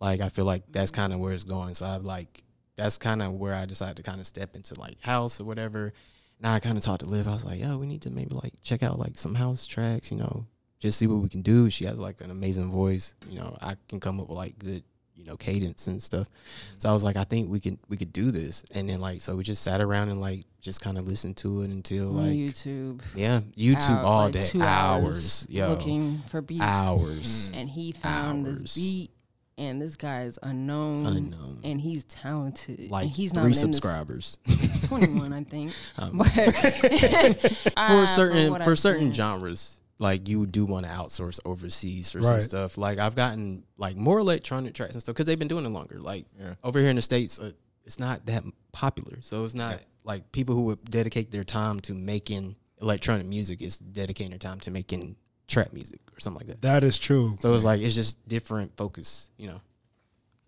[0.00, 1.00] Like I feel like that's mm-hmm.
[1.00, 1.74] kind of where it's going.
[1.74, 2.42] So I've like
[2.76, 5.92] that's kind of where I decided to kind of step into like house or whatever.
[6.40, 7.26] Now I kind of talked to Liv.
[7.26, 10.10] I was like, yo, we need to maybe like check out like some house tracks,
[10.10, 10.46] you know,
[10.78, 11.70] just see what we can do.
[11.70, 13.14] She has like an amazing voice.
[13.28, 14.82] You know, I can come up with like good,
[15.16, 16.28] you know, cadence and stuff.
[16.28, 16.74] Mm-hmm.
[16.78, 18.64] So I was like, I think we can we could do this.
[18.72, 21.62] And then like so we just sat around and like just kind of listened to
[21.62, 23.00] it until mm, like YouTube.
[23.14, 26.62] yeah, YouTube out, all like, day, two hours, yo, looking for beats.
[26.62, 27.50] hours.
[27.52, 27.56] Mm.
[27.60, 28.58] and he found Hours.
[28.62, 29.10] this beat,
[29.58, 31.60] and this guy is unknown, Unknown.
[31.64, 32.90] and he's talented.
[32.90, 34.36] Like and he's not three this- subscribers
[34.82, 35.72] 21, I think.
[35.98, 36.26] Um, but
[37.86, 42.76] for certain for certain genres like you do want to outsource overseas for some stuff.
[42.76, 45.98] Like i've gotten like more electronic tracks and stuff because they've been doing it longer.
[45.98, 46.26] Like
[46.62, 47.52] over here in the states uh,
[47.84, 49.18] it's not that popular.
[49.22, 53.78] So it's not like people who would dedicate their time to making electronic music is
[53.78, 55.16] dedicating their time to making
[55.48, 56.62] trap music or something like that.
[56.62, 57.36] That is true.
[57.38, 59.60] so it's like it's just different focus you know?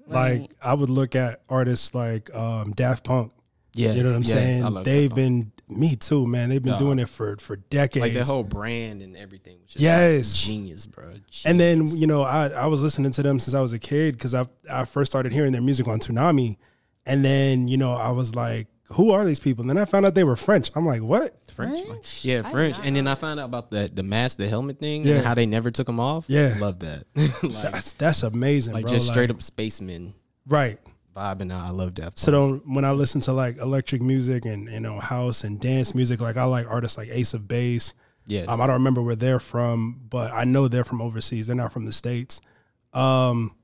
[0.07, 0.51] Like Right.
[0.63, 3.33] I would look at artists like um, Daft Punk.
[3.75, 4.83] yeah You know what I'm saying?
[4.83, 6.49] They've been me too, man.
[6.49, 6.81] They've been Dog.
[6.81, 8.03] doing it for for decades.
[8.03, 10.43] like the whole brand and everything which is Yes.
[10.45, 13.73] genius bro and then you know I, I was listening to them since I was
[13.73, 16.57] a kid because I I first started hearing their music on Toonami,
[17.07, 19.61] and then you know I was like who are these people?
[19.61, 20.71] And then I found out they were French.
[20.75, 21.37] I'm like, what?
[21.53, 22.25] French, French?
[22.25, 22.75] yeah, French.
[22.83, 25.17] And then I found out about the the mask, the helmet thing, Yeah.
[25.17, 26.25] and how they never took them off.
[26.27, 26.55] Yeah.
[26.59, 27.05] love that.
[27.43, 28.95] like, That's that's amazing, like bro.
[28.95, 30.15] just straight up spacemen
[30.47, 30.79] right.
[31.19, 31.63] Vibing out.
[31.67, 32.19] I love that.
[32.19, 35.95] So don't, when I listen to like electric music and you know house and dance
[35.95, 37.95] music, like I like artists like Ace of Base.
[38.27, 41.47] yes, Um, I don't remember where they're from, but I know they're from overseas.
[41.47, 42.41] They're not from the states.
[42.93, 43.55] Um,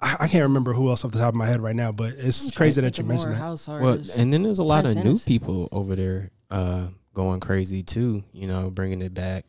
[0.00, 2.14] I, I can't remember who else off the top of my head right now, but
[2.18, 3.38] it's crazy that you mentioned that.
[3.38, 7.82] House Well, and then there's a lot of new people over there uh, going crazy
[7.82, 8.22] too.
[8.32, 9.46] You know, bringing it back.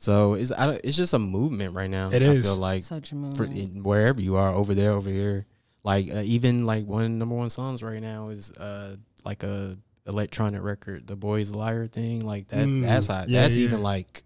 [0.00, 2.10] So it's I, it's just a movement right now.
[2.12, 2.42] It I is.
[2.44, 3.58] feel like such a movement.
[3.58, 5.44] in, wherever you are, over there, over here.
[5.88, 9.42] Like uh, even like one of the number one songs right now is uh like
[9.42, 12.26] a electronic record, the Boys Liar thing.
[12.26, 13.64] Like that's Mm, that's how, yeah, that's yeah.
[13.64, 14.22] even like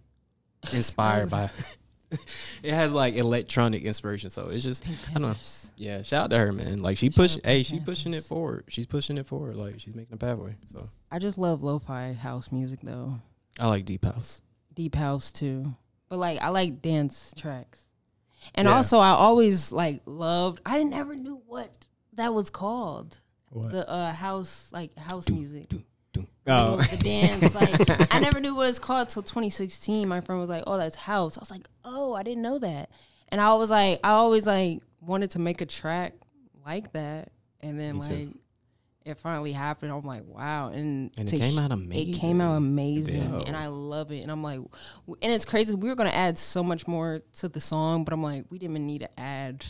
[0.73, 1.51] inspired by.
[2.65, 5.37] it has like electronic inspiration, so it's just Pink I don't know.
[5.77, 6.03] Yeah.
[6.03, 6.83] Shout out to her, man.
[6.83, 8.65] Like she push, hey, Pink she pushing it forward.
[8.67, 9.55] She's pushing it forward.
[9.55, 10.57] Like she's making a pathway.
[10.73, 13.21] So I just love lo-fi house music though.
[13.61, 14.43] I like deep house.
[14.75, 15.73] Deep house too.
[16.09, 17.79] But like I like dance tracks.
[18.55, 18.75] And Yeah.
[18.77, 23.19] also I always like loved I never knew what that was called.
[23.51, 23.73] What?
[23.73, 25.69] The uh house like house music.
[25.69, 26.27] do, do.
[26.47, 26.77] Oh.
[26.77, 30.09] The dance like I never knew what it's called till 2016.
[30.09, 32.91] My friend was like, "Oh, that's house." I was like, "Oh, I didn't know that."
[33.29, 36.15] And I was like I always like wanted to make a track
[36.65, 38.39] like that and then Me too.
[39.07, 39.93] Like it finally happened.
[39.93, 40.69] I'm like, wow.
[40.69, 43.33] And, And it came sh- out It came out amazing.
[43.33, 43.45] Yeah.
[43.47, 44.21] And I love it.
[44.21, 45.75] And I'm like, w- and it's crazy.
[45.75, 48.59] We were going to add so much more to the song, but I'm like, we
[48.59, 49.65] didn't even need to add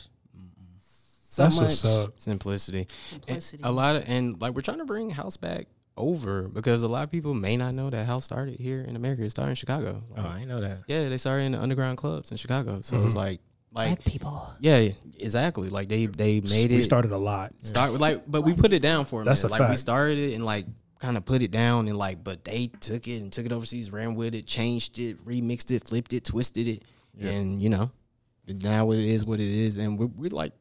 [0.79, 2.21] so That's much what's up.
[2.21, 2.87] Simplicity.
[3.11, 3.63] And simplicity.
[3.65, 5.67] a lot of and like we're trying to bring house back
[5.97, 9.25] over because a lot of people may not know that house started here in America.
[9.25, 10.01] It started in Chicago.
[10.15, 10.81] Oh, I know that.
[10.89, 12.81] yeah, they started in the underground clubs in Chicago.
[12.83, 13.17] So it's mm-hmm.
[13.17, 13.41] like
[13.75, 14.55] like Black people.
[14.61, 15.69] yeah, exactly.
[15.69, 17.53] Like they they made it We started a lot.
[17.61, 19.51] start like but we put it down for a That's minute.
[19.57, 19.81] a like we fact.
[19.81, 20.67] started it and like
[20.99, 23.91] kind of put it down and like but they took it and took it overseas,
[23.91, 26.83] ran with it, changed it, remixed it, flipped it, twisted it,
[27.21, 27.91] and you know
[28.47, 29.77] now it is what it is.
[29.79, 30.53] And we're, we're like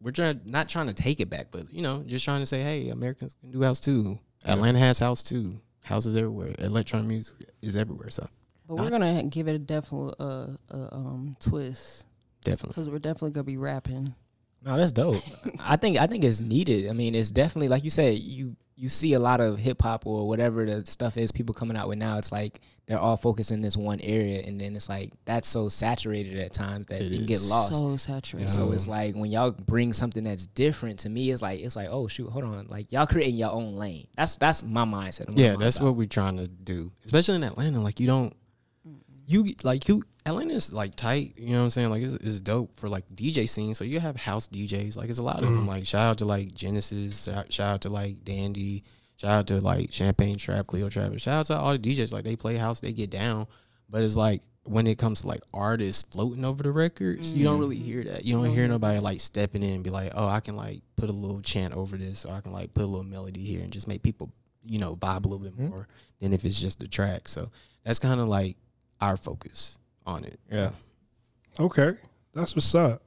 [0.00, 2.62] we're trying not trying to take it back, but you know just trying to say
[2.62, 4.18] hey, Americans can do house too.
[4.44, 5.60] Atlanta has house too.
[5.82, 6.54] Houses everywhere.
[6.58, 8.10] Electronic music is everywhere.
[8.10, 8.26] So
[8.68, 12.06] But we're going to give it a definite uh, uh, um, twist
[12.42, 12.68] definitely.
[12.74, 14.14] because we're definitely going to be rapping.
[14.62, 15.16] No, that's dope.
[15.60, 16.88] I think I think it's needed.
[16.90, 18.18] I mean, it's definitely like you said.
[18.18, 21.76] You you see a lot of hip hop or whatever the stuff is people coming
[21.78, 22.18] out with now.
[22.18, 25.70] It's like they're all focused in this one area, and then it's like that's so
[25.70, 27.74] saturated at times that It you can get lost.
[27.74, 28.50] So saturated.
[28.50, 31.88] So it's like when y'all bring something that's different to me, it's like it's like
[31.90, 34.08] oh shoot, hold on, like y'all creating your own lane.
[34.14, 35.26] That's that's my mindset.
[35.28, 35.86] and what Yeah, I'm that's about.
[35.86, 37.80] what we're trying to do, especially in Atlanta.
[37.80, 38.34] Like you don't,
[39.30, 41.34] you like you Atlanta's like tight.
[41.36, 41.90] You know what I'm saying?
[41.90, 43.74] Like it's, it's dope for like DJ scene.
[43.74, 44.96] So you have house DJs.
[44.96, 45.64] Like it's a lot of them.
[45.64, 45.68] Mm.
[45.68, 47.24] Like shout out to like Genesis.
[47.24, 48.84] Shout shout out to like Dandy.
[49.16, 51.18] Shout out to like Champagne Trap, Cleo Trap.
[51.18, 52.12] Shout out to all the DJs.
[52.12, 53.46] Like they play house, they get down.
[53.88, 57.60] But it's like when it comes to like artists floating over the records, you don't
[57.60, 57.84] really mm.
[57.84, 58.24] hear that.
[58.24, 58.54] You don't mm.
[58.54, 61.40] hear nobody like stepping in and be like, oh, I can like put a little
[61.40, 64.02] chant over this, or I can like put a little melody here and just make
[64.02, 64.32] people,
[64.64, 65.68] you know, vibe a little bit mm-hmm.
[65.68, 65.88] more
[66.20, 67.28] than if it's just the track.
[67.28, 67.50] So
[67.84, 68.56] that's kind of like
[69.00, 70.38] our focus on it.
[70.50, 70.70] So, Yeah.
[71.58, 71.92] Okay,
[72.34, 73.02] that's what's up.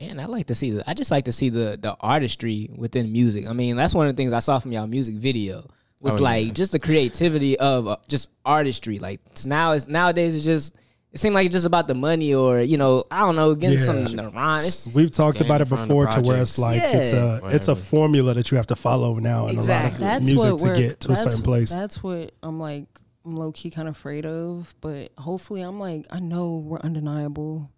[0.00, 0.88] Man, I like to see the.
[0.88, 3.46] I just like to see the the artistry within music.
[3.46, 5.68] I mean, that's one of the things I saw from y'all music video
[6.00, 6.52] was Oh, like yeah.
[6.52, 8.98] just the creativity of uh, just artistry.
[8.98, 10.74] Like it's now, it's nowadays it's just
[11.12, 13.78] it seemed like it's just about the money or you know I don't know getting
[13.78, 13.84] Yeah.
[13.84, 14.62] some in the rhyme.
[14.96, 16.58] We've talked about it front of the before to where it's projects.
[16.58, 17.50] like it's a Yeah.
[17.50, 20.04] it's a formula that you have to follow now in Exactly.
[20.04, 21.70] a lot of that's music what to we're, get to a certain place.
[21.72, 22.88] That's what I'm like.
[23.24, 27.70] I'm low key kind of afraid of, but hopefully, I'm like, I know we're undeniable.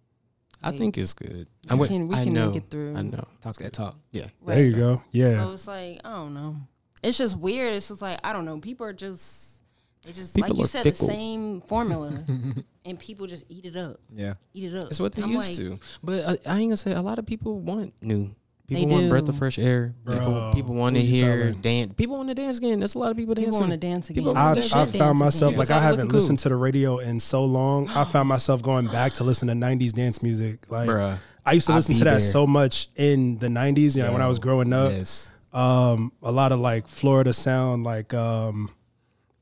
[0.62, 1.46] I Like, think it's good.
[1.68, 2.96] I we would- can- we I can know, make it through.
[2.96, 3.24] I know.
[3.42, 3.96] talk that talk.
[4.10, 4.26] Yeah.
[4.44, 5.02] There you go.
[5.12, 5.44] Yeah.
[5.44, 6.56] So it's like I don't know.
[7.02, 7.74] It's just weird.
[7.74, 8.58] It's just like I don't know.
[8.58, 9.62] People are just
[10.04, 11.06] they just People like you said fickle.
[11.06, 12.24] the same formula,
[12.84, 14.00] and people just eat it up.
[14.14, 14.34] Yeah.
[14.54, 14.90] Eat it up.
[14.90, 15.78] It's what they I'm used like, to.
[16.02, 18.34] But I, I ain't gonna say a lot of people want new.
[18.68, 19.94] They People want breath of fresh air.
[20.08, 21.92] People, Bro, people want to hear dance.
[21.96, 22.80] People want to dance again.
[22.80, 24.22] That's a lot of people People want to dance again.
[24.24, 25.58] People They I, wanna I dance found myself again.
[25.60, 26.18] like I haven't cool.
[26.18, 27.88] listened to the radio in so long.
[27.90, 30.68] I found myself going back to listen to '90s dance music.
[30.68, 32.20] Like Bruh, I used to listen to that there.
[32.20, 33.96] so much in the '90s.
[33.96, 35.30] You know, when I was growing up, Yes.
[35.52, 38.68] um, a lot of like Florida sound, like um,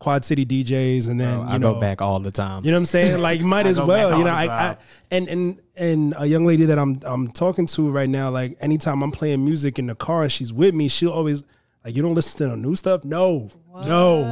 [0.00, 2.64] Quad City DJs, and then Bro, you I know, go back all the time.
[2.64, 3.20] You know what I'm saying?
[3.20, 4.18] Like, you might as well.
[4.18, 4.76] You know, I, I
[5.11, 8.30] and and and a young lady that I'm I'm talking to right now.
[8.30, 11.42] Like, anytime I'm playing music in the car and she's with me, she'll always
[11.85, 13.04] like, "You don't listen to the new stuff?
[13.04, 14.24] No, no,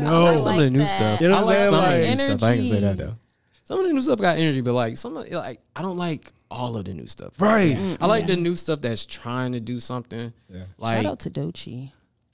[0.00, 0.86] no." I some of the new that.
[0.86, 1.20] stuff.
[1.20, 1.72] You know I what I'm like saying?
[1.72, 2.42] some of the Like- new stuff.
[2.42, 3.16] I ain't gonna say that though.
[3.64, 6.32] Some of the new stuff got energy, but like some of like I don't like
[6.52, 7.32] all of the new stuff.
[7.40, 7.96] Right.
[8.00, 10.32] I like the new stuff that's trying to do something.
[10.48, 10.62] Yeah.
[10.78, 11.90] Like Shout out to Doechii.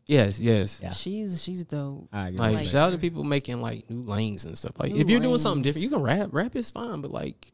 [0.06, 0.80] Yes, yes.
[0.82, 0.90] Yeah.
[0.90, 2.08] She's she's dope.
[2.12, 2.30] I.
[2.30, 4.72] Like, Like- shout out to people making like new lanes and stuff.
[4.78, 6.28] Like New if you're doing something different, you can rap.
[6.32, 7.52] Rap is fine, but like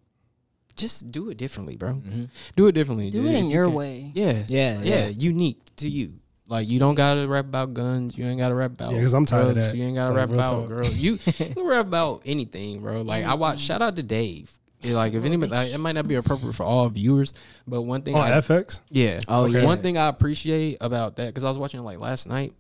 [0.77, 1.95] just do it differently, bro.
[1.95, 2.25] Mm-hmm.
[2.57, 3.11] Do it differently.
[3.11, 3.33] Do dude.
[3.35, 4.13] it in you your can- way.
[4.15, 5.07] Yeah, Yeah, yeah, yeah.
[5.09, 6.15] unique to you.
[6.47, 8.17] Like you don't gotta rap about guns.
[8.17, 8.93] You ain't gotta rap about.
[8.93, 9.77] Yeah, because I'm tired of drugs, that.
[9.77, 10.69] You ain't gotta Like, rap about talk.
[10.69, 10.87] girl.
[10.89, 13.03] You you can rap about anything, bro.
[13.03, 13.61] Like I watch.
[13.61, 14.59] Shout out to Dave.
[14.81, 17.35] Yeah, like if anybody, like, it might not be appropriate for all viewers,
[17.67, 18.15] but one thing.
[18.15, 18.81] On I, FX.
[18.91, 19.19] yeah.
[19.27, 19.65] Oh, yeah.
[19.65, 22.53] One thing I appreciate about that because I was watching like last night.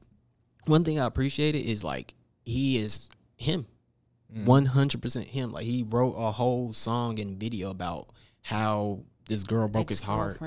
[0.66, 3.66] One thing I appreciated is like he is him,
[4.36, 4.44] Mm.
[4.44, 5.52] one hundred percent him.
[5.52, 8.08] Like he wrote a whole song and video about
[8.42, 10.38] how this girl broke his heart.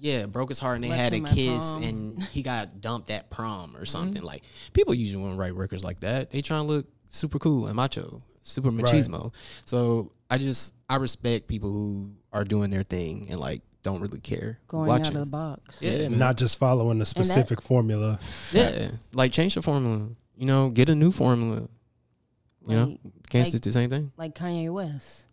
[0.00, 1.82] Yeah, broke his heart and they had a kiss prom.
[1.82, 4.22] and he got dumped at prom or something.
[4.22, 6.30] Like people usually want to write records like that.
[6.30, 9.32] They trying to look super cool and macho, super machismo.
[9.64, 14.20] So I just I respect people who are doing their thing and like don't really
[14.20, 14.60] care.
[14.68, 15.06] Going watching.
[15.08, 15.82] out of the box.
[15.82, 18.18] yeah, Not just following a specific formula.
[18.52, 20.08] yeah, like change the formula.
[20.36, 21.68] You know, get a new formula.
[22.66, 22.86] You know,
[23.28, 24.12] can't like- stick to the same thing.
[24.16, 25.24] Like Kanye West.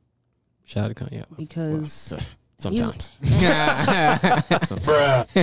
[0.66, 1.26] Shout out to Kanye.
[1.38, 2.14] Because
[2.58, 3.10] Sometimes,
[4.68, 5.36] sometimes,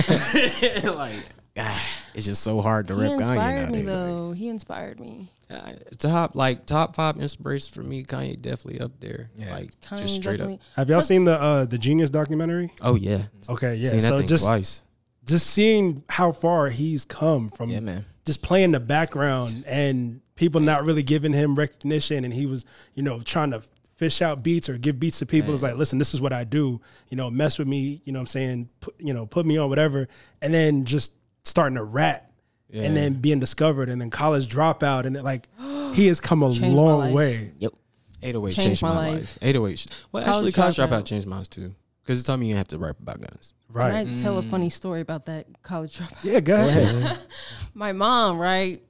[0.85, 1.13] like
[1.59, 3.85] ah, it's just so hard to he rip Kanye inspired me nowadays.
[3.85, 4.31] though.
[4.33, 5.31] He inspired me.
[5.49, 8.03] Uh, top like top five inspirations for me.
[8.03, 9.29] Kanye definitely up there.
[9.35, 9.51] Yeah.
[9.51, 10.55] Like Kanye just straight definitely.
[10.55, 10.61] up.
[10.75, 12.71] Have y'all seen the uh the Genius documentary?
[12.81, 13.89] Oh yeah, Okay, yeah.
[13.89, 14.83] seen that so thing just twice.
[15.25, 18.05] just seeing how far he's come from Yeah, man.
[18.25, 23.01] just playing the background and people not really giving him recognition and he was, you
[23.03, 23.61] know, trying to
[23.97, 25.53] fish out beats or give beats to people.
[25.53, 26.79] It's like, listen, this is what I do.
[27.09, 28.69] You know, mess with me, you know what I'm saying?
[28.79, 30.07] Put, you know, put me on whatever.
[30.41, 32.25] And then just starting to rap
[32.71, 35.47] and then being discovered and then college dropout and it, like
[35.95, 37.13] he has come a Changed my long life.
[37.13, 37.51] way.
[37.59, 37.73] Yep.
[38.21, 39.13] 808 Changed changed my my life.
[39.15, 39.37] life.
[39.41, 39.87] 808.
[40.11, 40.89] Well, College actually, college Dropout.
[41.01, 41.73] dropout changed mine too.
[42.03, 43.53] Because it taught me you have to rap about guns.
[43.69, 43.93] Right.
[44.07, 46.17] And I tell a funny story about that college dropout.
[46.23, 47.17] yeah, go ahead.
[47.73, 48.81] My mom, right?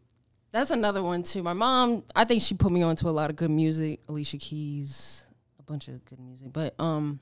[0.52, 1.44] That's another one too.
[1.44, 4.00] My mom, I think she put me on to a lot of good music.
[4.10, 5.24] Alicia Keys,
[5.60, 6.52] a bunch of good music.
[6.52, 7.20] But um,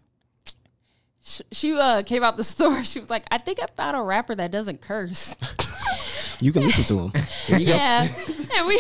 [1.28, 2.84] sh- she uh came out the store.
[2.84, 5.36] She was like, "I think I found a rapper that doesn't curse."
[6.40, 7.12] You can listen to him.
[7.48, 7.74] Here you go.
[7.74, 8.08] yeah,
[8.58, 8.80] and we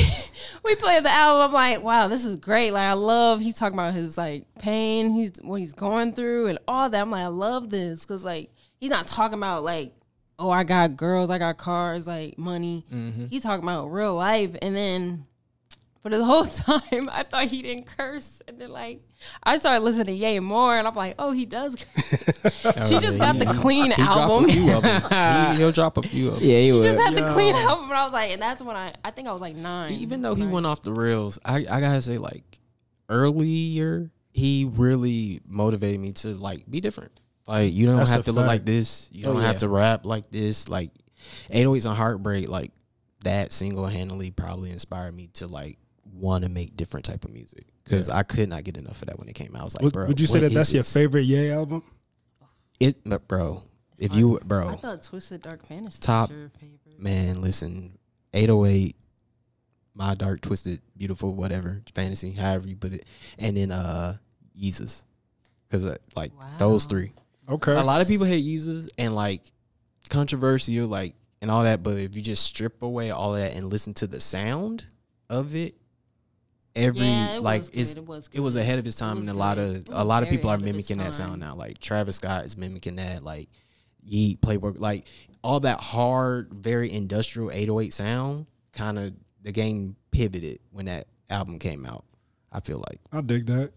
[0.63, 1.47] we played the album.
[1.47, 2.69] I'm like, wow, this is great.
[2.69, 3.39] Like, I love.
[3.41, 5.09] He's talking about his like pain.
[5.09, 7.01] He's what he's going through and all that.
[7.01, 9.93] I'm like, I love this because like he's not talking about like,
[10.37, 12.85] oh, I got girls, I got cars, like money.
[13.31, 14.55] He's talking about real life.
[14.61, 15.25] And then
[16.03, 18.41] for the whole time, I thought he didn't curse.
[18.47, 19.01] And then like
[19.43, 21.75] I started listening to Ye more, and I'm like, oh, he does.
[21.75, 22.09] curse.
[22.89, 24.49] she just got the clean He album.
[24.49, 25.01] a few of them.
[25.57, 26.43] He, will drop a few of them.
[26.49, 26.83] Yeah, he She would.
[26.83, 29.27] just had the clean album, and I was like, and that's when I, I think
[29.27, 29.91] I was like nine.
[29.93, 30.51] Even though he Nine.
[30.51, 32.59] went off the rails, I, I gotta say, like
[33.09, 37.19] earlier, he really motivated me to like be different.
[37.47, 39.09] Like you don't That's have a to look like this.
[39.11, 39.47] You Oh, don't yeah.
[39.47, 40.67] have to rap like this.
[40.69, 40.91] Like
[41.51, 42.71] 808s and Heartbreak, like
[43.23, 45.77] that single handedly probably inspired me to like
[46.17, 49.19] want to make different type of music because I could not get enough of that
[49.19, 49.61] when it came out.
[49.61, 51.83] I was like, Would, bro, would you say that that's is your favorite Ye album?
[52.79, 53.63] It, but bro,
[53.97, 56.99] if you, bro, I thought Twisted Dark Fantasy Top- was your favorite.
[56.99, 57.97] man, listen,
[58.33, 58.95] 808,
[59.95, 63.05] my dark, twisted, beautiful, whatever, fantasy, however you put it,
[63.39, 64.17] and then uh,
[64.59, 65.03] Yeezus,
[65.67, 67.13] because uh, like those three.
[67.49, 67.73] Okay.
[67.73, 69.41] A lot of people hate Yeezus and like
[70.09, 71.81] controversial, like and all that.
[71.81, 74.85] But if you just strip away all that and listen to the sound
[75.29, 75.75] of it,
[76.77, 79.17] every Yeah, it like was it's good, it was it was ahead of its time,
[79.17, 81.13] was and a lot of a lot of people are ahead of its mimicking that
[81.13, 81.55] sound now.
[81.55, 83.23] Like Travis Scott is mimicking that.
[83.23, 83.49] Like
[84.05, 85.05] Yeat, Playboi, like
[85.43, 88.45] all that hard, very industrial 808 sound.
[88.73, 92.05] Kind of the game pivoted when that album came out.
[92.51, 93.71] I feel like I'll dig that.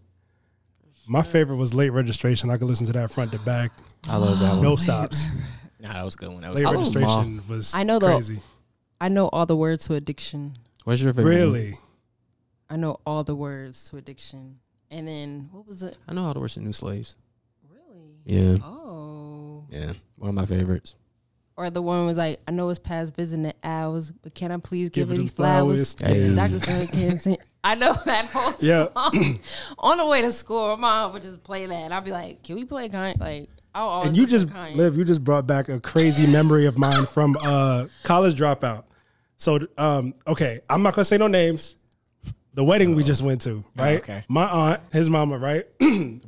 [1.07, 2.49] My favorite was late registration.
[2.49, 3.71] I could listen to that front to back.
[4.07, 4.61] I love that one.
[4.61, 5.27] No stops.
[5.81, 6.41] Nah, that was a good one.
[6.41, 8.39] That was Late love oh, registration was I know the- crazy.
[8.99, 10.55] I know all the words to addiction.
[10.83, 11.33] What's your favorite?
[11.47, 11.73] movie?
[12.71, 12.77] Really?
[12.79, 14.59] I know all the words to addiction.
[14.89, 15.97] And then what was it?
[16.07, 17.15] I know all the words to New Slaves.
[17.69, 18.15] Really?
[18.25, 19.65] Yeah, Oh.
[19.69, 20.95] yeah, one of my favorites.
[21.57, 24.57] Or the one was like, I know it's past visiting the hours, but can I
[24.57, 25.93] please give, Give her it these the flowers?
[25.95, 26.35] flowers.
[26.35, 26.59] Dr.
[26.59, 27.37] Sarah can't.
[27.63, 28.87] I know that whole Yeah.
[28.93, 29.39] song.
[29.77, 31.73] On the way to school, my mom would just play that.
[31.75, 33.19] And I'd be like, can we play Kanye?
[33.19, 34.97] Like, I'll always And you just to live.
[34.97, 38.83] You just brought back a crazy memory of mine from uh, college dropout.
[39.37, 41.75] So, um, okay, I'm not gonna say no names.
[42.53, 43.99] The wedding we just went to, right?
[43.99, 44.23] okay.
[44.27, 45.65] My aunt, his mama, right?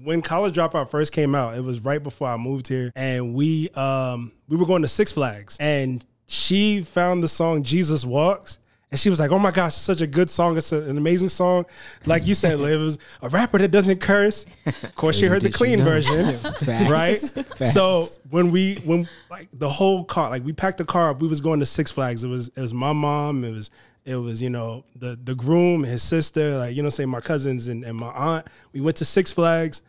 [0.03, 3.69] when college dropout first came out, it was right before I moved here, and we
[3.71, 8.59] um we were going to Six Flags, and she found the song "Jesus Walks."
[8.89, 10.55] And she was like, "Oh my gosh, such a good song!
[10.55, 11.65] It's a- an amazing song."
[12.05, 14.45] Like you said, it was a rapper that doesn't curse.
[14.67, 15.85] Of course, she heard the did she clean know?
[15.85, 16.89] version, Facts.
[16.89, 17.19] right?
[17.19, 17.73] Facts.
[17.73, 21.27] So when we when like the whole car, like we packed the car up, we
[21.27, 22.23] was going to Six Flags.
[22.23, 23.43] It was it was my mom.
[23.43, 23.71] It was
[24.05, 27.67] it was you know the the groom, his sister, like you know, say my cousins
[27.67, 28.47] and, and my aunt.
[28.73, 29.81] We went to Six Flags,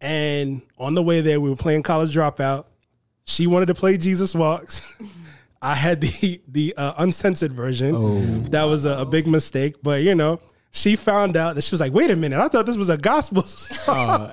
[0.00, 2.66] and on the way there, we were playing College Dropout.
[3.24, 4.98] She wanted to play Jesus Walks.
[5.62, 7.94] I had the the uh, uncensored version.
[7.94, 8.20] Oh.
[8.50, 10.40] That was a, a big mistake, but you know,
[10.72, 12.98] she found out that she was like, "Wait a minute, I thought this was a
[12.98, 14.32] gospel song."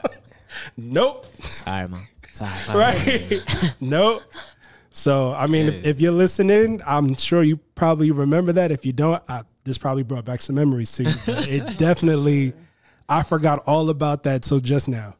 [0.76, 2.06] nope, Sorry, mom.
[2.34, 2.52] Sorry.
[2.74, 3.44] right?
[3.80, 4.24] nope.
[4.92, 8.72] So I mean, if, if you're listening, I'm sure you probably remember that.
[8.72, 11.14] If you don't, I, this probably brought back some memories to you.
[11.28, 12.54] It definitely,
[13.08, 14.44] I forgot all about that.
[14.46, 15.16] So just now,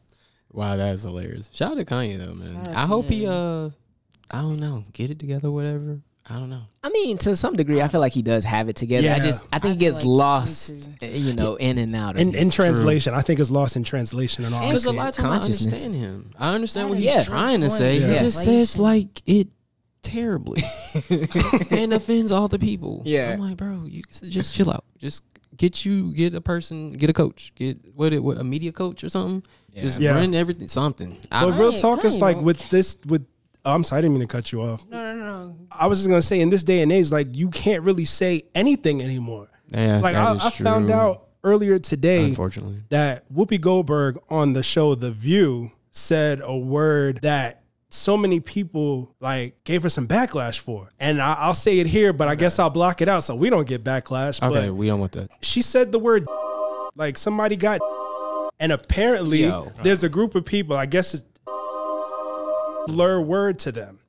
[0.54, 1.50] Wow, that's hilarious.
[1.54, 2.66] Shout out to Kanye though, man.
[2.66, 3.70] Shout I to hope he uh
[4.34, 6.02] I don't know, get it together, whatever.
[6.30, 6.62] I don't know.
[6.84, 9.08] I mean, to some degree, I feel like he does have it together.
[9.08, 9.16] Yeah.
[9.16, 12.16] I just, I think I he gets like lost, uh, you know, in and out.
[12.16, 12.56] Of in, in this.
[12.56, 14.66] translation, I think it's lost in translation and all.
[14.68, 15.74] Because a lot of times I consciousness.
[15.74, 16.32] understand him.
[16.40, 17.78] I understand what he's is trying to true.
[17.78, 18.00] say.
[18.00, 18.20] He Yeah.
[18.20, 19.48] just says like it
[20.02, 20.62] terribly
[21.72, 23.02] and offends all the people.
[23.06, 23.32] Yeah.
[23.34, 24.86] I'm like, bro, you just chill out.
[24.98, 25.24] Just
[25.58, 29.04] get you get a person, get a coach, get what, it, what a media coach
[29.04, 29.44] or something.
[29.76, 30.14] Just Yeah.
[30.14, 31.18] run everything, something.
[31.32, 33.26] I, real talk is like with this with
[33.64, 34.86] oh, I'm sorry, I didn't mean to cut you off.
[34.90, 35.56] No, no, no.
[35.72, 38.44] I was just gonna say in this day and age, like you can't really say
[38.56, 39.50] anything anymore.
[39.70, 42.84] yeah, Like that I, is I found out earlier today unfortunately.
[42.90, 47.61] that Whoopi Goldberg on the show The View said a word that
[47.94, 52.14] so many people like gave her some backlash for, and I, I'll say it here,
[52.14, 54.42] but I guess I'll block it out so we don't get backlash.
[54.42, 55.30] Okay, But we don't want that.
[55.42, 56.28] she said the word
[56.96, 57.82] like somebody got,
[58.60, 59.72] and apparently Yo.
[59.84, 60.76] there's a group of people.
[60.76, 61.24] I guess it's
[62.88, 64.00] blur word to them.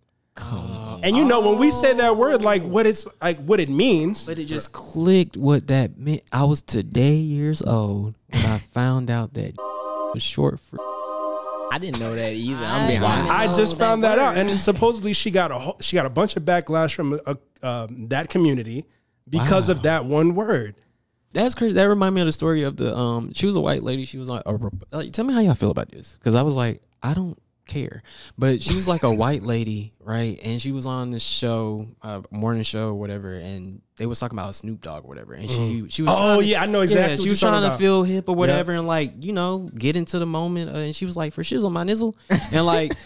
[1.05, 4.25] And you know when we say that word, like what it's like, what it means.
[4.27, 6.23] But it just clicked what that meant.
[6.33, 9.55] I was today years old when I found out that
[10.15, 10.79] was short for.
[11.73, 12.65] I didn't know that either.
[12.65, 13.31] I I'm being honest.
[13.31, 14.47] I just found that out, word.
[14.47, 18.09] and supposedly she got a whole- she got a bunch of backlash from uh, um,
[18.09, 18.85] that community
[19.29, 20.75] because of that one word.
[21.33, 21.73] That's crazy.
[21.75, 23.33] That reminded me of the story of the um.
[23.33, 24.05] She was a white lady.
[24.05, 24.59] She was like, a,
[24.93, 27.39] like tell me how y'all feel about this, because I was like, I don't
[27.73, 28.03] care,
[28.39, 30.39] but she was like a white lady, right?
[30.43, 34.39] And she was on this show, uh, morning show or whatever, and they was talking
[34.39, 36.81] about Snoop Dogg or whatever, and she she was Oh, trying to- yeah, I know
[36.81, 39.97] exactly Yeah, she was trying to feel hip or whatever, and like you know get
[39.97, 42.15] into the moment, uh, and she was like for shizzle my nizzle,
[42.53, 42.93] and like.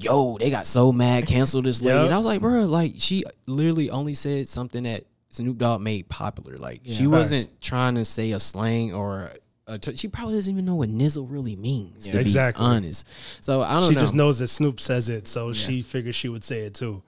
[0.00, 2.04] Yo, they got so mad, canceled this lady, Yep.
[2.06, 6.08] and I was like, bro, like she literally only said something that Snoop Dogg made
[6.10, 6.58] popular.
[6.58, 7.08] Like she Facts.
[7.08, 9.30] wasn't trying to say a slang or
[9.66, 12.06] a t- she probably doesn't even know what nizzle really means.
[12.08, 12.62] to Exactly.
[12.62, 13.08] be honest.
[13.40, 13.88] So I don't know.
[13.88, 14.00] She know.
[14.00, 17.02] just knows that Snoop says it, so she figured she would say it too.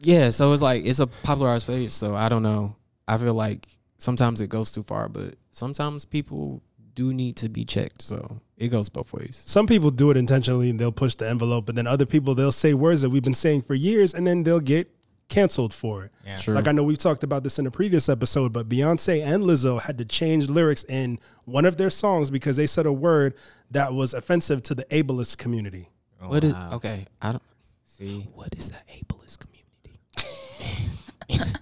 [0.00, 1.94] Yeah, so it's like it's a popularized phrase.
[1.94, 2.76] So I don't know.
[3.08, 3.66] I feel like
[3.98, 6.62] sometimes it goes too far, but sometimes people
[6.94, 8.02] do need to be checked.
[8.02, 9.42] So it goes both ways.
[9.46, 12.52] Some people do it intentionally and they'll push the envelope, but then other people they'll
[12.52, 14.88] say words that we've been saying for years and then they'll get
[15.28, 16.38] canceled for it.
[16.38, 16.54] True.
[16.54, 19.80] Like I know we've talked about this in a previous episode, but Beyonce and Lizzo
[19.80, 23.34] had to change lyrics in one of their songs because they said a word
[23.70, 25.88] that was offensive to the ableist community.
[26.20, 26.70] what is wow.
[26.74, 27.06] okay?
[27.20, 27.42] I don't.
[27.84, 30.00] See, What is the ableist community?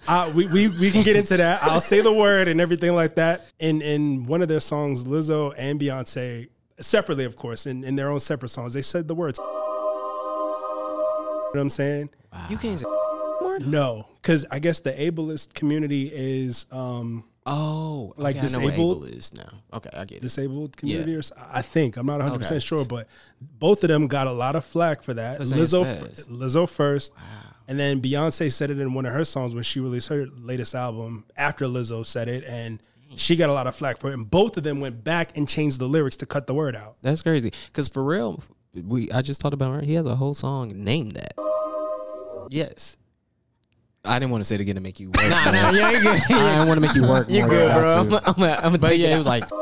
[0.08, 1.62] Uh, we, we we can get into that.
[1.62, 3.46] I'll say the word and everything like that.
[3.60, 6.48] In in one of their songs, Lizzo and Beyonce
[6.80, 9.38] separately, of course, in, in their own separate songs, they said the words.
[9.38, 9.52] You know
[11.52, 12.10] what I'm saying?
[12.50, 12.82] You can't
[13.66, 18.70] No, because I guess the ableist community is um Oh, Like okay, I know what
[18.70, 18.96] disabled?
[18.98, 19.50] able is now.
[19.74, 20.20] Okay, I get it.
[20.22, 21.18] disabled community, Yeah.
[21.18, 21.22] or
[21.52, 22.38] I think I'm not 100 Okay.
[22.42, 23.08] percent sure, but
[23.40, 25.40] both of them got a lot of flack for that.
[25.40, 26.20] Lizzo, fast.
[26.20, 27.12] f- Lizzo first,
[27.66, 30.72] and then Beyonce said it in one of her songs when she released her latest
[30.76, 31.24] album.
[31.36, 32.78] After Lizzo said it, and
[33.16, 34.14] she got a lot of flack for it.
[34.14, 36.94] And both of them went back and changed the lyrics to cut the word out.
[37.02, 37.52] That's crazy.
[37.72, 38.40] Cause for real,
[38.72, 39.86] we I just talked about it.
[39.88, 41.34] He has a whole song named that.
[42.50, 42.96] Yes.
[44.04, 45.28] I didn't want to say it again to make you work.
[45.28, 46.20] nah, nah, yeah, you're good.
[46.30, 47.26] I didn't want to make you work.
[47.30, 47.92] You're more good, than bro.
[47.94, 48.30] I I'm, have to.
[48.30, 49.44] I'm, I'm, I'm But take yeah, it it was like.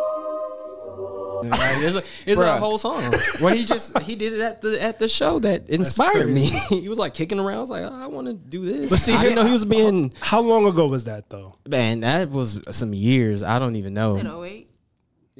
[1.42, 3.14] Like, it's a, it's a whole song.
[3.40, 6.50] Well, he just he did it at the at the show that inspired me.
[6.68, 7.56] he was like kicking around.
[7.56, 8.90] I was like, oh, I want to do this.
[8.90, 11.56] But see, I didn't know he was being How long ago was that though?
[11.66, 12.00] man.
[12.00, 13.42] That was some years.
[13.42, 14.18] I don't even know.
[14.18, 14.69] Said 08.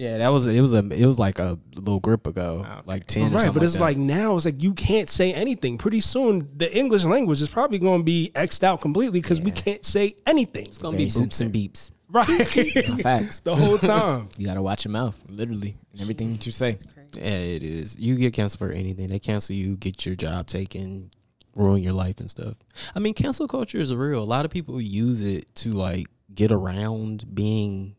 [0.01, 0.59] Yeah, that was it.
[0.63, 3.23] Was a it was like a little grip ago, ah, like oh, ten.
[3.25, 3.81] or Right, something but it's that.
[3.83, 5.77] like now it's like you can't say anything.
[5.77, 9.51] Pretty soon, the English language is probably going to be xed out completely because we
[9.51, 10.65] can't say anything.
[10.69, 11.91] it's gonna be boops and beeps.
[12.09, 12.27] Right,
[13.03, 13.41] Facts.
[13.41, 14.31] the whole time.
[14.39, 16.79] You gotta watch your mouth, literally, and everything that you say.
[17.15, 17.95] Yeah, it is.
[17.99, 19.09] You get canceled for anything.
[19.09, 21.11] They cancel you, get your job taken,
[21.55, 22.57] ruin your life and stuff.
[22.95, 24.23] I mean, cancel culture is real.
[24.23, 27.97] A lot of people use it to like get around being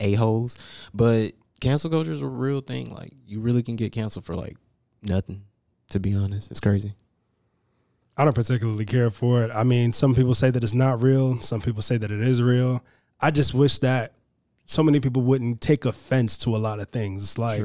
[0.00, 0.58] a holes.
[0.94, 2.94] But cancel culture is a real thing.
[2.94, 4.56] Like you really can get canceled for like
[5.02, 5.42] nothing.
[5.90, 6.94] To be honest, it's crazy.
[8.16, 9.50] I don't particularly care for it.
[9.54, 11.40] I mean, some people say that it's not real.
[11.40, 12.84] Some people say that it is real.
[13.20, 14.12] I just wish that
[14.66, 17.22] so many people wouldn't take offense to a lot of things.
[17.22, 17.62] It's like,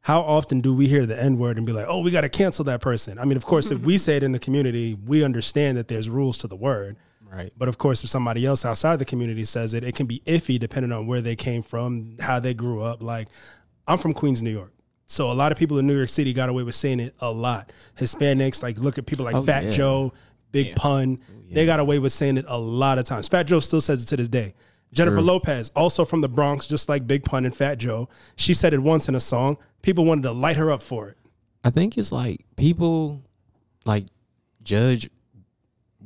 [0.00, 2.28] how often do we hear the N word and be like, oh, we got to
[2.28, 3.18] cancel that person?
[3.18, 6.08] I mean, of course, if we say it in the community, we understand that there's
[6.08, 6.96] rules to the word.
[7.32, 7.52] Right.
[7.56, 10.58] But of course, if somebody else outside the community says it, it can be iffy
[10.60, 13.02] depending on where they came from, how they grew up.
[13.02, 13.28] Like,
[13.88, 14.72] I'm from Queens, New York.
[15.06, 17.30] So a lot of people in New York City got away with saying it a
[17.30, 17.72] lot.
[17.98, 19.70] Hispanics, like look at people like Oh, Fat yeah.
[19.70, 20.12] Joe,
[20.52, 21.18] Big Pun.
[21.22, 23.28] Oh, they got away with saying it a lot of times.
[23.28, 24.54] Fat Joe still says it to this day.
[24.92, 25.24] Jennifer True.
[25.24, 28.10] Lopez, also from the Bronx, just like Big Pun and Fat Joe.
[28.36, 29.56] She said it once in a song.
[29.80, 31.16] People wanted to light her up for it.
[31.64, 33.22] I think it's like people
[33.84, 34.06] like
[34.62, 35.08] judge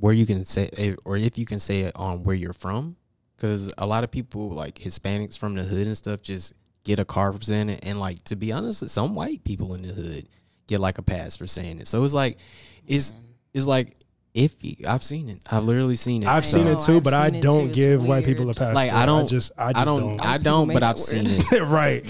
[0.00, 2.96] where you can say eh, or if you can say it on where you're from
[3.36, 6.52] because a lot of people like Hispanics from the hood and stuff just
[6.84, 9.82] get a car for saying it and like to be honest some white people in
[9.82, 10.28] the hood
[10.66, 12.38] get like a pass for saying it so it's like
[12.86, 13.12] it's
[13.54, 13.96] it's like
[14.34, 17.30] iffy I've seen it I've literally seen it I've So, seen it too, but I
[17.30, 17.66] don't too.
[17.68, 18.74] It's give white people a pass.
[18.74, 20.20] like I don't I just, I I don't don't.
[20.20, 22.04] I don't but I've that seen it right.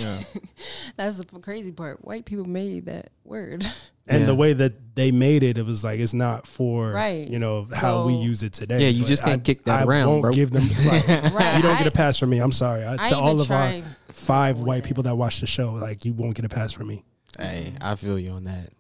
[0.97, 2.05] That's the crazy part.
[2.05, 3.65] White people made that word.
[4.09, 4.27] And Yeah.
[4.27, 7.29] the way that they made it, it was like it's not for Right.
[7.29, 8.81] you know how we use it today.
[8.83, 10.33] Yeah, you just can't I- kick that I around, won't bro.
[10.33, 10.69] give them.
[10.87, 11.09] Right.
[11.35, 11.57] right.
[11.57, 12.39] you don't get a pass from me.
[12.39, 12.85] I'm sorry.
[12.85, 13.83] I, I to all of our
[14.13, 14.89] five white that.
[14.89, 17.05] people that watch the show, like you won't get a pass from me.
[17.39, 18.71] hey I feel you on that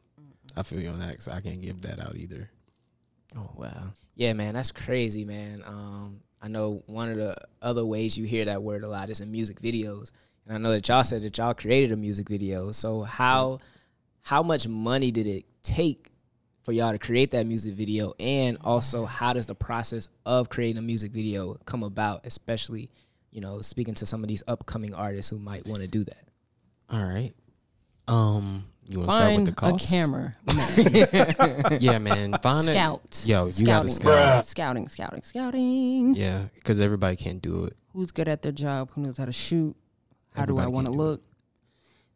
[0.56, 2.48] I feel you on that because I can't give that out either
[3.36, 3.90] Oh wow.
[4.14, 5.62] Yeah, man, that's crazy, man.
[5.66, 9.20] Um, I know one of the other ways you hear that word a lot is
[9.20, 10.10] in music videos,
[10.46, 12.72] and I know that y'all said that y'all created a music video.
[12.72, 13.58] So how
[14.26, 16.10] how much money did it take
[16.64, 20.78] for y'all to create that music video, and also how does the process of creating
[20.78, 22.90] a music video come about, especially
[23.30, 26.24] you know speaking to some of these upcoming artists who might want to do that.
[26.90, 27.32] All right.
[28.08, 29.90] Um, you want to start with Find the a cost?
[29.90, 31.78] camera.
[31.80, 32.32] Yeah, man.
[32.42, 32.72] Find it.
[32.72, 33.22] Scout.
[33.24, 33.88] Yo, you gotta Scouting.
[33.88, 34.44] scout.
[34.46, 36.14] Scouting, scouting, scouting.
[36.16, 37.76] Yeah, because everybody can't do it.
[37.92, 38.90] Who's good at their job?
[38.94, 39.76] Who knows how to shoot?
[40.34, 41.04] How do I want to can't it.
[41.04, 41.22] look?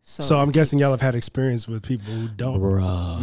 [0.03, 2.59] So, So I'm guessing y'all have had experience with people who don't.
[2.59, 3.19] Bro,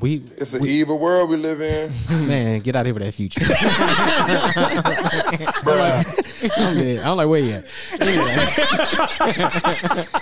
[0.00, 1.92] we It's an evil world we live in.
[2.28, 3.40] man, get out of here with that future.
[5.62, 6.50] Bruh.
[6.56, 6.98] I'm dead.
[7.00, 7.66] I'm like, where you at?
[8.00, 10.06] Anyway.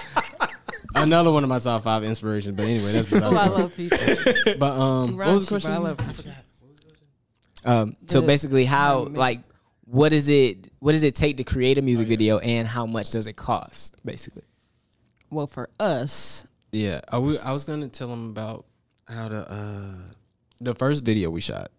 [0.94, 3.60] Another one of my top five inspirations, but anyway, that's beside Oh, I the point.
[3.60, 3.98] love people.
[4.58, 5.70] But um, what was the Raunchy, but question?
[5.70, 6.24] I love people.
[7.64, 9.40] Um, so The- basically, how um, like
[9.84, 10.72] what is it?
[10.80, 13.94] What does it take to create a music video, and how much does it cost?
[14.04, 14.42] Basically.
[15.30, 18.64] Well, for us, Yeah, I was I was gonna tell him about
[19.06, 19.94] how the uh
[20.60, 21.70] the first video we shot,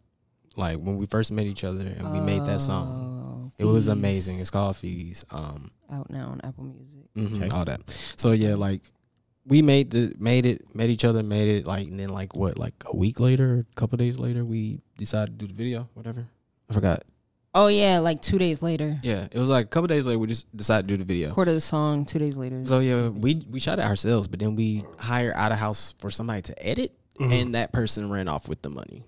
[0.55, 3.49] like when we first met each other and we made that song.
[3.49, 4.39] oh, It was amazing.
[4.39, 5.25] It's called Fees.
[5.31, 7.05] Um, out now on Apple Music.
[7.15, 7.81] mhm, all that.
[8.15, 8.81] So yeah, like
[9.45, 12.57] we made the made it, met each other, made it like, and then like what,
[12.59, 16.27] like a week later, a couple days later, we decided to do the video, whatever.
[16.69, 17.03] I forgot.
[17.61, 18.97] Oh yeah, like two days later.
[19.03, 20.17] Yeah, it was like a couple days later.
[20.19, 21.27] We just decided to do the video.
[21.29, 22.63] Recorded the song two days later.
[22.65, 26.09] So yeah, we we shot it ourselves, but then we hired out of house for
[26.09, 27.33] somebody to edit, Mm-hmm.
[27.33, 29.03] and that person ran off with the money.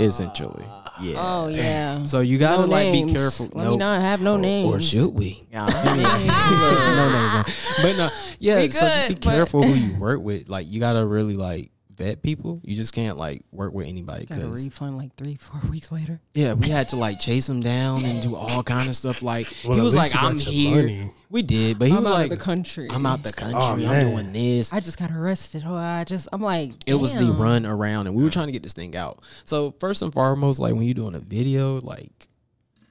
[0.00, 0.64] essentially,
[1.00, 1.16] yeah.
[1.18, 2.02] oh yeah.
[2.04, 3.12] So you gotta no like names.
[3.12, 3.48] be careful.
[3.52, 4.68] Let me not have no Or- names.
[4.74, 5.46] Or should we?
[5.52, 5.66] Yeah.
[5.84, 6.26] no names.
[6.26, 7.44] no.
[7.82, 8.56] But no, yeah.
[8.56, 10.48] We so just be good, but- careful who you work with.
[10.48, 11.70] Like you gotta really like
[12.02, 12.60] vet people.
[12.64, 15.92] You just can't like work with anybody Got a because refund like three, four weeks
[15.92, 16.20] later.
[16.34, 19.22] yeah, we had to like chase him down and do all kind of stuff.
[19.22, 21.10] Like Well, he was like, "I'm here." money.
[21.30, 22.88] We did, but he I'm was out like, of the country.
[22.90, 23.58] "I'm out the country.
[23.60, 24.10] Oh, I'm man.
[24.10, 25.62] doing this." I just got arrested.
[25.66, 28.52] Oh, I just I'm like it was the run around and we were trying to
[28.52, 32.28] get this thing out so first and foremost like when you're doing a video like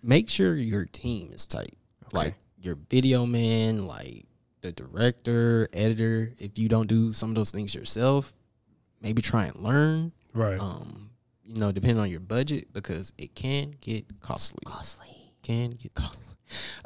[0.03, 1.75] make sure your team is tight
[2.11, 4.25] like your video man like
[4.61, 8.33] the director editor if you don't do some of those things yourself
[9.01, 10.59] maybe try and learn Right.
[10.59, 11.09] um
[11.45, 15.07] you know depending on your budget because it can get costly costly.
[15.43, 16.35] can get costly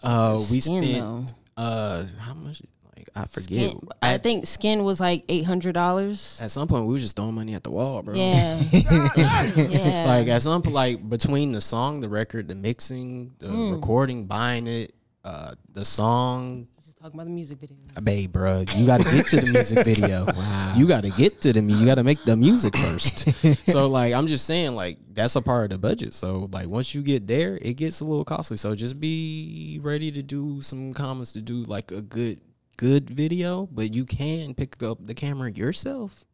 [0.03, 2.61] uh we Skin, spent uh how much
[2.97, 6.39] like i forget Skin- I At- think skin was like eight hundred dollars.
[6.41, 8.61] at some point we were just throwing money at the wall bro Yeah.
[8.71, 10.05] yeah.
[10.07, 13.71] Like at some point, like between the song, the record, the mixing, the Hmm.
[13.73, 14.93] recording, buying it,
[15.23, 16.74] uh, the song, Just
[17.05, 17.77] talking about the music video.
[17.95, 20.25] Uh, babe, bro, you got to get to the music video.
[20.35, 23.29] wow, you got to get to the mu- You got to make the music first.
[23.67, 26.15] so like, I'm just saying, like that's a part of the budget.
[26.15, 28.57] So like, once you get there, it gets a little costly.
[28.57, 32.41] So just be ready to do some comments to do like a good,
[32.77, 33.67] good video.
[33.71, 36.25] But you can pick up the camera yourself.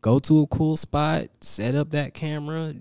[0.00, 2.74] Go to a cool spot, set up that camera,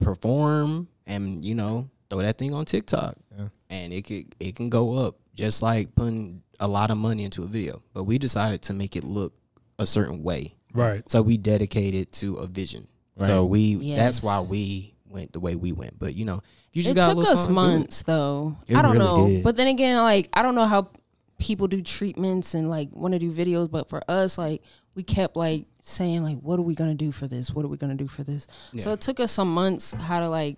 [0.00, 3.16] perform, and you know throw that thing on TikTok,
[3.68, 7.42] and it could it can go up just like putting a lot of money into
[7.42, 7.82] a video.
[7.92, 9.34] But we decided to make it look
[9.78, 11.08] a certain way, Right.
[11.10, 12.86] so we dedicated to a vision.
[13.16, 13.26] Right.
[13.26, 15.98] So we that's why we went the way we went.
[15.98, 16.42] But you know,
[16.72, 17.78] you just it got a took little us something, do it.
[17.78, 18.56] months though.
[18.68, 19.44] It I don't really know, did.
[19.44, 20.90] but then again, like I don't know how
[21.38, 24.62] people do treatments and like want to do videos, but for us, like
[24.94, 27.50] we kept like saying like, what are we gonna do for this?
[27.52, 28.46] What are we gonna do for this?
[28.78, 30.56] So it took us some months how to like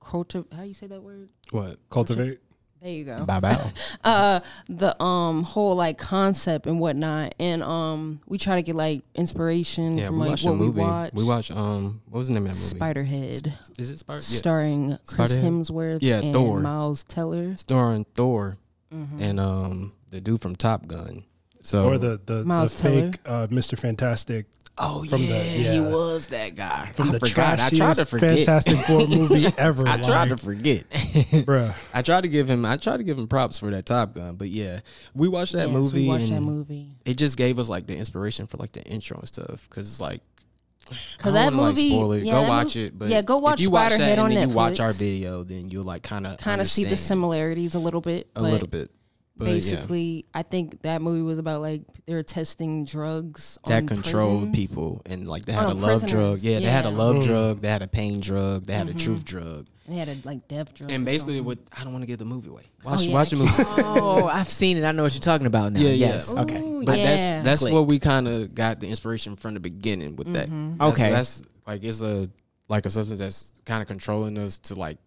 [0.00, 0.52] cultivate.
[0.52, 1.28] How you say that word?
[1.50, 1.78] What?
[1.90, 2.40] Cultivate.
[2.82, 3.24] There you go.
[3.24, 3.70] Bow bow.
[4.04, 9.02] uh the um whole like concept and whatnot and um we try to get like
[9.14, 10.78] inspiration Yeah, from like what movie.
[10.78, 12.78] we watch We watch um what was the name of that movie?
[12.78, 14.18] spiderhead Is it Spider?
[14.18, 14.20] Yeah.
[14.20, 15.42] starring chris Spiderhead?
[15.42, 16.60] hemsworth Yeah, and Thor.
[16.60, 18.58] miles teller starring Thor
[18.94, 19.20] Mm-hmm.
[19.22, 21.24] and um the dude from Top Gun.
[21.60, 23.10] So Or the the, the Miles Teller.
[23.10, 23.76] fake uh, Mr.
[23.76, 24.46] Fantastic
[24.78, 27.60] oh from the- yeah, he was that guy from I the forgot.
[27.60, 28.30] I tried to trashiest forget.
[28.44, 29.86] Fantastic Four movie ever.
[29.86, 30.88] I tried to forget.
[30.90, 31.74] bruh.
[31.94, 32.64] I tried to give him.
[32.64, 34.80] I tried to give him props for that Top Gun, but yeah,
[35.14, 37.96] we watched that Yes, movie we watched that movie it just gave us like the
[37.96, 39.68] inspiration for like the intro and stuff.
[39.70, 40.20] Cause it's like.
[41.16, 42.22] because I that don't wanna, movie like, spoil it.
[42.24, 42.98] yeah, go that watch mov- it.
[42.98, 44.92] But yeah go watch if you watch that on and then netflix you watch our
[44.92, 48.42] video, then you'll like kind of kind of see the similarities a little bit a
[48.42, 48.90] little bit.
[49.38, 49.52] But yeah.
[49.54, 54.52] basically i think that movie was about like they were testing drugs that on controlled
[54.52, 54.56] prisons.
[54.56, 56.10] people and like they had Oh, a love prisoners.
[56.12, 56.38] drug.
[56.40, 56.90] Yeah, they had a Yeah.
[56.92, 56.98] Mm-hmm.
[56.98, 59.66] love drug, they had a pain drug, they had a truth drug.
[59.86, 62.18] and they had a like death drug And basically what I don't want to give
[62.18, 62.62] the movie away.
[62.84, 63.52] Watch yeah, watch the movie.
[63.78, 64.84] Oh, I've seen it.
[64.84, 65.80] I know what you're talking about now.
[65.80, 66.06] Yeah, yeah.
[66.14, 66.32] yes.
[66.32, 66.60] Okay.
[66.60, 67.04] Ooh, But yeah.
[67.16, 67.72] that's that's Click.
[67.74, 70.46] what we kind of got the inspiration from the beginning with that.
[70.48, 70.78] Mm-hmm.
[70.78, 71.10] That's- Okay.
[71.10, 72.30] That's, like it's a
[72.68, 74.98] like a substance that's kind of controlling us to like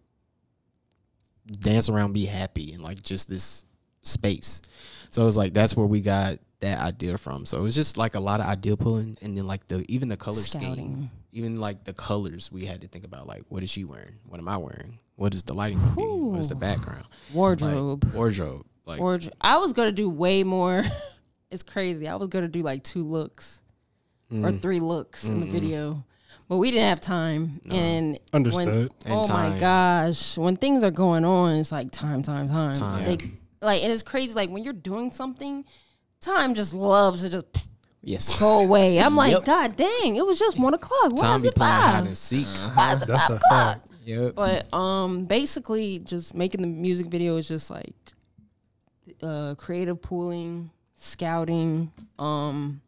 [1.46, 3.64] dance around, be happy, and like just this
[4.02, 4.62] space.
[5.10, 7.46] So it's like that's where we got that idea from.
[7.46, 10.08] So it was just like a lot of idea pulling, and then like the even
[10.08, 13.26] the color scheme, even like the colors we had to think about.
[13.26, 14.16] Like, what is she wearing?
[14.26, 14.98] What am I wearing?
[15.16, 15.78] What is the lighting?
[15.78, 16.58] What is the Ooh.
[16.58, 17.02] background?
[17.02, 18.66] Like, wardrobe wardrobe.
[18.86, 20.82] Like, wardrobe i was gonna do way more
[21.50, 23.62] it's crazy i was gonna do like two looks
[24.32, 26.02] or mm, three looks in the video
[26.48, 28.66] but we didn't have time and Understood.
[28.66, 29.52] when, And oh time.
[29.52, 33.04] my gosh when things are going on it's like time time time, Time.
[33.04, 33.18] They,
[33.60, 35.64] like and it's crazy like when you're doing something
[36.20, 37.68] time just loves to just
[38.02, 38.38] Yes.
[38.40, 39.44] go away i'm like Yep.
[39.44, 42.06] god dang it was just one o'clock why time is be it playing hide five
[42.06, 42.46] and seek.
[42.74, 43.50] Why is it That's five a o'clock?
[43.82, 43.86] fact.
[44.06, 44.34] Yep.
[44.34, 47.94] But um, basically, just making the music video is just like
[49.22, 52.80] uh, creative pooling, scouting, um,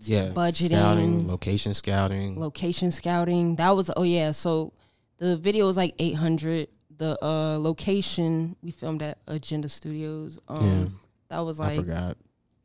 [0.00, 0.70] yeah, budgeting.
[0.70, 2.40] scouting, location scouting.
[2.40, 3.56] location scouting.
[3.56, 4.32] That was oh yeah.
[4.32, 4.72] So
[5.18, 6.68] the video was like eight hundred.
[7.00, 10.38] The uh, location we filmed at Agenda Studios.
[10.48, 10.86] Um, Yeah.
[11.30, 12.16] that was I like forgot.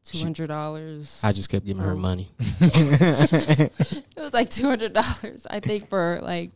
[0.03, 1.21] two hundred dollars.
[1.23, 1.97] I just kept giving her Oh.
[1.97, 2.29] money.
[2.59, 3.71] It
[4.17, 6.51] was like two hundred dollars, I think, for like,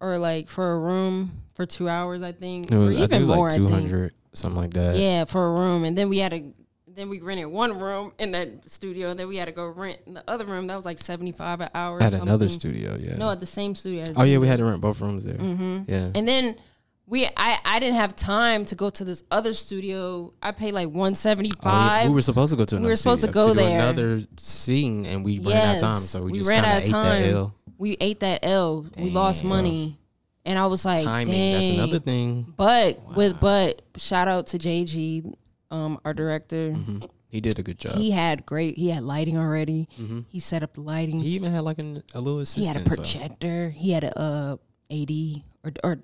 [0.00, 2.20] or like for a room for two hours.
[2.22, 3.48] I think, It was, or I think it even was more.
[3.48, 4.96] like two hundred, something like that.
[4.96, 6.52] Yeah, for a room, and then we had to.
[6.98, 9.98] Then we rented one room in that studio, and then we had to go rent
[10.06, 10.66] in the other room.
[10.66, 12.02] That was like seventy five an hour.
[12.02, 13.16] At another studio, yeah.
[13.16, 14.04] No, at the same studio.
[14.16, 15.36] oh yeah, we had to rent both rooms there.
[15.36, 16.10] hmm Yeah.
[16.14, 16.56] And then
[17.06, 20.34] we, I, I didn't have time to go to this other studio.
[20.42, 22.96] I paid like one seventy Oh, yeah, we were supposed to go to another were
[22.96, 23.78] supposed to studio go do there.
[23.78, 26.82] another scene, and we ran out of time, so we, we just ran kind out
[26.82, 27.22] of ate time.
[27.22, 27.54] that L.
[27.78, 28.86] we ate that L.
[28.98, 29.98] We lost money,
[30.44, 31.52] and I was like, Timing, Dang.
[31.52, 32.52] that's another thing.
[32.56, 35.32] But with but shout out to JG,
[35.70, 36.72] um, our director.
[36.72, 36.98] hmm
[37.30, 37.96] He did a good job.
[37.96, 38.76] He had great.
[38.78, 39.88] He had lighting already.
[39.96, 41.20] hmm He set up the lighting.
[41.20, 42.64] He even had like an, a little assistant.
[42.64, 43.70] He had a so- projector.
[43.70, 44.56] He had a uh,
[44.90, 45.10] AD
[45.64, 45.98] or or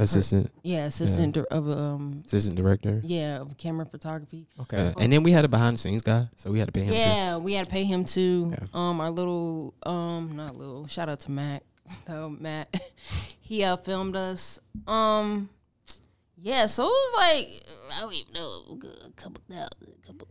[0.00, 3.00] assistant, yeah assistant dir- of um assistant director.
[3.04, 4.48] yeah of camera photography.
[4.62, 4.88] Okay.
[4.88, 6.82] Uh, and then we had a behind the scenes guy, so we had to pay
[6.82, 6.98] him too.
[6.98, 8.50] Yeah, we had to pay him too.
[8.50, 8.66] Yeah.
[8.74, 11.62] Um, our little um not little shout out to Mac
[12.06, 12.74] though Matt
[13.40, 14.58] he uh filmed us.
[14.88, 15.48] Um,
[16.44, 17.62] yeah, so it was like
[17.96, 19.70] I don't even know a couple thousand,
[20.02, 20.26] a couple.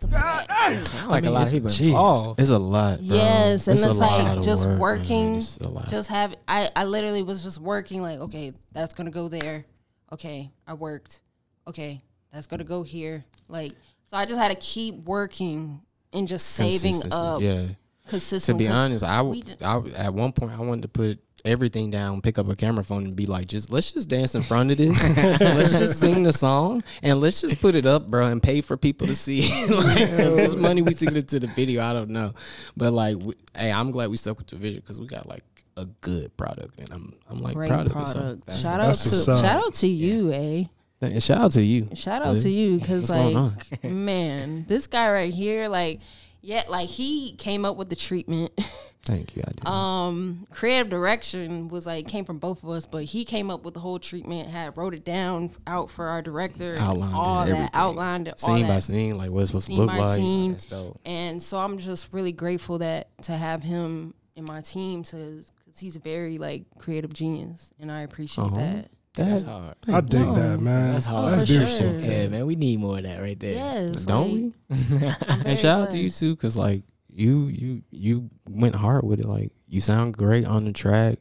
[0.00, 0.88] couple racks.
[0.90, 1.88] Sound like I mean, a lot of it's- people jeez.
[1.88, 2.40] involved.
[2.40, 3.06] It's a lot.
[3.06, 3.16] Bro.
[3.16, 5.58] Yes, and a it's like just work, working, It's
[5.90, 9.66] just have I I literally was just working like okay that's gonna go there,
[10.12, 11.20] okay I worked,
[11.68, 12.00] okay
[12.32, 13.72] that's gonna go here like
[14.06, 15.80] so I just had to keep working
[16.12, 17.66] and just saving up Yeah.
[18.10, 20.88] To be honest, I, we w- did- I w- at one point I wanted to
[20.88, 24.34] put everything down, pick up a camera phone, and be like, just let's just dance
[24.34, 25.16] in front of this.
[25.40, 28.76] let's just sing the song and let's just put it up, bro, and pay for
[28.76, 29.40] people to see.
[29.44, 30.36] it.
[30.36, 32.34] this money we took it to the video, I don't know,
[32.76, 35.44] but like, we, hey, I'm glad we stuck with the vision because we got like
[35.76, 38.06] a good product, and I'm I'm like Great proud of it.
[38.08, 38.46] So product.
[38.46, 40.64] that's- shout out to shout out to you, eh?
[41.00, 41.88] and shout out to you.
[41.94, 46.00] Shout out Dude, to you because like man, this guy right here, like
[46.42, 48.52] Yeah, like he came up with the treatment.
[49.02, 49.42] Thank you.
[49.46, 49.66] I did.
[49.66, 53.74] um, creative direction was like came from both of us, but he came up with
[53.74, 54.48] the whole treatment.
[54.50, 56.70] Had wrote it down out for our director.
[56.72, 57.70] and outlined all it, that, everything.
[57.74, 58.82] outlined it, all scene by that.
[58.84, 60.16] scene, like what it's supposed scene to look by like.
[60.16, 60.52] scene.
[60.52, 61.00] That's dope.
[61.04, 65.78] And so I'm just really grateful that to have him in my team to because
[65.80, 68.56] he's a very like creative genius, and I appreciate Uh-huh.
[68.56, 68.90] that.
[69.24, 69.74] That's That, hard.
[69.88, 70.34] I dig No.
[70.34, 70.92] that, oh, man.
[70.92, 71.32] That's hard.
[71.32, 72.02] That's Oh, for beautiful.
[72.02, 72.10] sure.
[72.12, 73.52] Yeah, man, we need more of that right there.
[73.54, 75.44] Yes, don't like, we?
[75.50, 79.26] And shout out to you too, cause like you you you went hard with it.
[79.26, 81.16] Like you sound great on the track.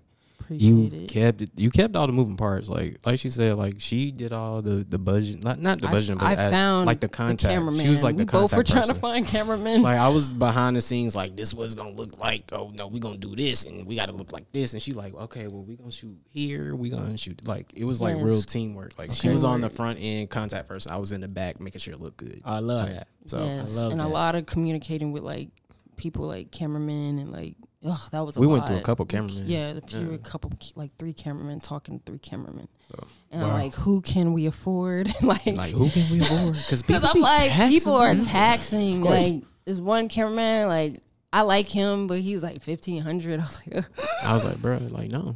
[0.49, 1.07] Appreciate you it.
[1.09, 1.51] kept it.
[1.55, 2.69] You kept all the moving parts.
[2.69, 5.43] Like like she said, like she did all the the budget.
[5.43, 7.53] Not not the I- budget, but I as- found like the the contact.
[7.53, 7.81] cameraman.
[7.85, 9.83] she was like we the both contact were trying to find cameramen.
[9.83, 12.51] like I was behind the scenes, like this was gonna look like.
[12.51, 14.73] Oh no, we gonna do this, and we got to look like this.
[14.73, 16.75] And she like, okay, well we gonna shoot here.
[16.75, 18.25] We gonna shoot like it was like Yes.
[18.25, 18.93] real teamwork.
[18.97, 20.91] Like she was on the front end contact person.
[20.91, 22.41] I was in the back making sure it looked good.
[22.43, 22.89] I love Type.
[22.95, 23.07] that.
[23.27, 24.07] So yes, love and that.
[24.07, 25.49] a lot of communicating with like
[25.97, 28.53] people like cameramen and like oh that was a we lot.
[28.53, 29.43] went through a couple cameramen.
[29.45, 30.15] Yeah, a few Yeah.
[30.15, 33.47] a couple like three cameramen talking to three cameramen, So, and Wow.
[33.49, 35.07] I'm like who can we afford?
[35.21, 36.53] like like who can we afford?
[36.55, 39.01] Because Because I'm like, people are taxing.
[39.03, 39.29] course.
[39.29, 40.95] Like, there's one cameraman, like,
[41.31, 43.85] I like him, but he was like 1500 I was like,
[44.23, 45.35] I was like, bro, like no,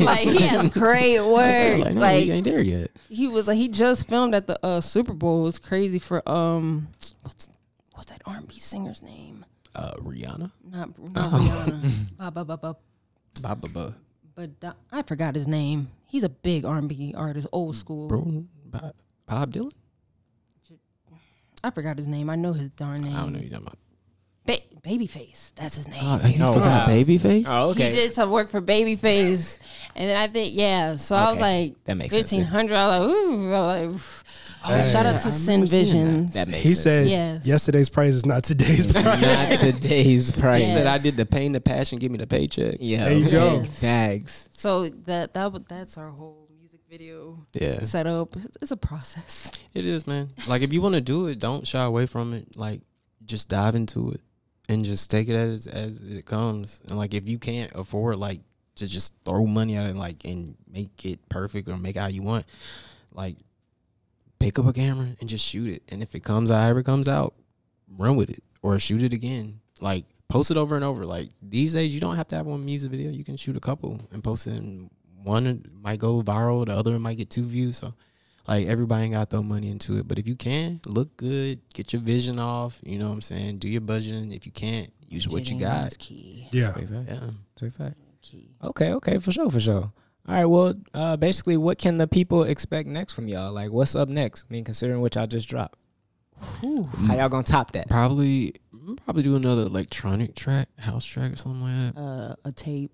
[0.00, 1.78] like he has great work.
[1.84, 2.90] like no, like, we ain't there yet.
[3.08, 5.42] he was like, he just filmed at the uh, Super Bowl.
[5.42, 6.88] It was crazy for, um,
[7.22, 7.48] what's,
[7.92, 9.44] what's that R&B singer's name?
[9.74, 11.90] Uh, Rihanna, Not, not Rihanna.
[12.18, 12.76] Ba, ba, ba, ba,
[13.40, 13.94] ba ba ba,
[14.34, 15.88] but da- I forgot his name.
[16.06, 18.06] He's a big R&B artist, old school.
[18.08, 18.92] bro, Bob,
[19.26, 19.72] Bob Dylan.
[21.64, 22.28] I forgot his name.
[22.28, 23.14] I know his darn name.
[23.14, 23.38] I don't know.
[23.38, 23.78] who You're talking about.
[24.44, 25.52] Ba- Babyface.
[25.54, 26.00] That's his name.
[26.02, 26.86] Oh, you forgot wow.
[26.88, 27.44] Babyface?
[27.46, 27.90] Oh, okay.
[27.90, 29.58] He did some work for Babyface,
[29.94, 30.96] and then I think yeah.
[30.96, 31.66] So I was Okay.
[31.68, 32.74] like, That makes sense, fifteen hundred.
[32.76, 33.52] I was like, ooh.
[33.52, 34.24] I was like, oof.
[34.64, 34.90] Hey.
[34.92, 36.34] shout out to Sin Visions.
[36.34, 36.80] That makes He sense.
[36.82, 37.46] said Yes.
[37.46, 39.20] yesterday's price is not today's price.
[39.20, 40.66] not today's price.
[40.66, 42.76] He said I did the pain, the passion, give me the paycheck.
[42.80, 43.04] Yeah.
[43.04, 43.48] There you go.
[43.56, 43.68] okay.
[43.80, 44.48] Tags.
[44.52, 48.36] So that that that's our whole music video Yeah, setup.
[48.36, 49.50] It's- It's a process.
[49.74, 50.30] it is, man.
[50.46, 52.56] Like if you want to do it, don't shy away from it.
[52.56, 52.82] Like
[53.24, 54.20] just dive into it
[54.68, 56.80] and just take it as as it comes.
[56.88, 58.40] And like if you can't afford like
[58.76, 62.06] to just throw money at it, like and make it perfect or make it how
[62.08, 62.46] you want,
[63.12, 63.36] like
[64.42, 65.82] pick up a camera and just shoot it.
[65.88, 67.34] And if it comes out, however it comes out,
[67.88, 69.60] run with it or shoot it again.
[69.80, 71.06] Like post it over and over.
[71.06, 73.10] Like these days, you don't have to have one music video.
[73.10, 74.54] You can shoot a couple and post it.
[74.54, 74.90] And
[75.22, 77.76] one might go viral, the other might get two views.
[77.78, 77.94] So
[78.48, 80.08] like everybody ain't got to throw money into it.
[80.08, 82.80] But if you can, look good, get your vision off.
[82.84, 83.58] You know what I'm saying?
[83.58, 84.34] Do your budgeting.
[84.34, 85.96] If you can't, use what you got.
[85.98, 86.48] key.
[86.50, 86.72] Yeah.
[86.72, 87.08] Straight fact.
[87.08, 87.30] Yeah.
[87.56, 87.96] Straight fact.
[88.22, 88.50] Key.
[88.62, 89.92] Okay, okay, for sure, for sure.
[90.28, 93.52] All right, well, uh, basically, what can the people expect next from y'all?
[93.52, 94.46] Like, what's up next?
[94.48, 95.76] I mean, considering what y'all just dropped,
[96.60, 96.84] Whew.
[97.08, 97.88] how y'all gonna top that?
[97.88, 98.54] Probably,
[99.04, 102.00] probably do another electronic track, house track or something like that.
[102.00, 102.92] Uh, a tape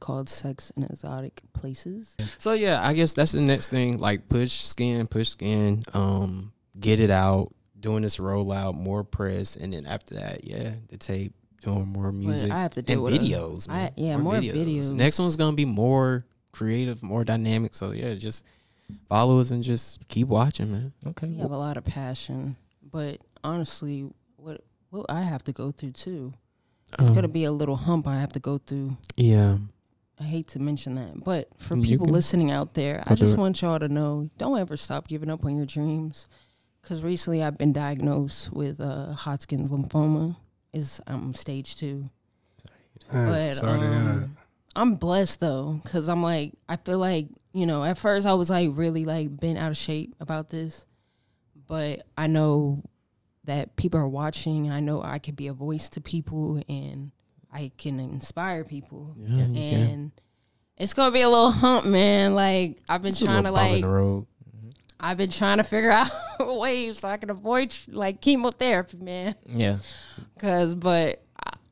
[0.00, 3.98] called "Sex in Exotic Places." So yeah, I guess that's the next thing.
[3.98, 9.74] Like push skin, push skin, um, get it out, doing this rollout, more press, and
[9.74, 13.68] then after that, yeah, the tape, doing more music I have to do and videos.
[13.68, 13.92] I- Man.
[13.96, 14.90] yeah, more videos.
[14.90, 17.74] Next one's gonna be more creative, more dynamic.
[17.74, 18.44] So yeah, just
[19.08, 20.92] follow us and just keep watching, man.
[21.06, 25.70] Okay, We have a lot of passion, but honestly, what what I have to go
[25.70, 26.32] through too.
[26.98, 28.96] It's Um, gonna be a little hump I have to go through.
[29.16, 29.58] yeah,
[30.18, 33.14] I hate to mention that, but for You people can listening out there, go I
[33.14, 36.26] just want y'all to know: don't ever stop giving up on your dreams.
[36.82, 40.36] Because recently, I've been diagnosed with uh, Hodgkin's lymphoma.
[40.72, 42.08] Is um stage two.
[43.12, 44.10] Man, But sorry to hear that.
[44.10, 44.36] um,
[44.76, 48.50] I'm blessed though, because I'm like, I feel like you know, at first I was
[48.50, 50.86] like really like been out of shape about this,
[51.66, 52.82] but I know
[53.44, 57.10] that people are watching, and I know I can be a voice to people, and
[57.52, 60.12] I can inspire people, yeah, and
[60.76, 62.34] it's gonna be a little hump, man.
[62.34, 64.26] Like I've been It's trying to little bump in like.
[65.02, 69.34] I've been trying to figure out ways so I can avoid like chemotherapy, man.
[69.46, 69.78] yeah.
[70.38, 71.22] Cause, but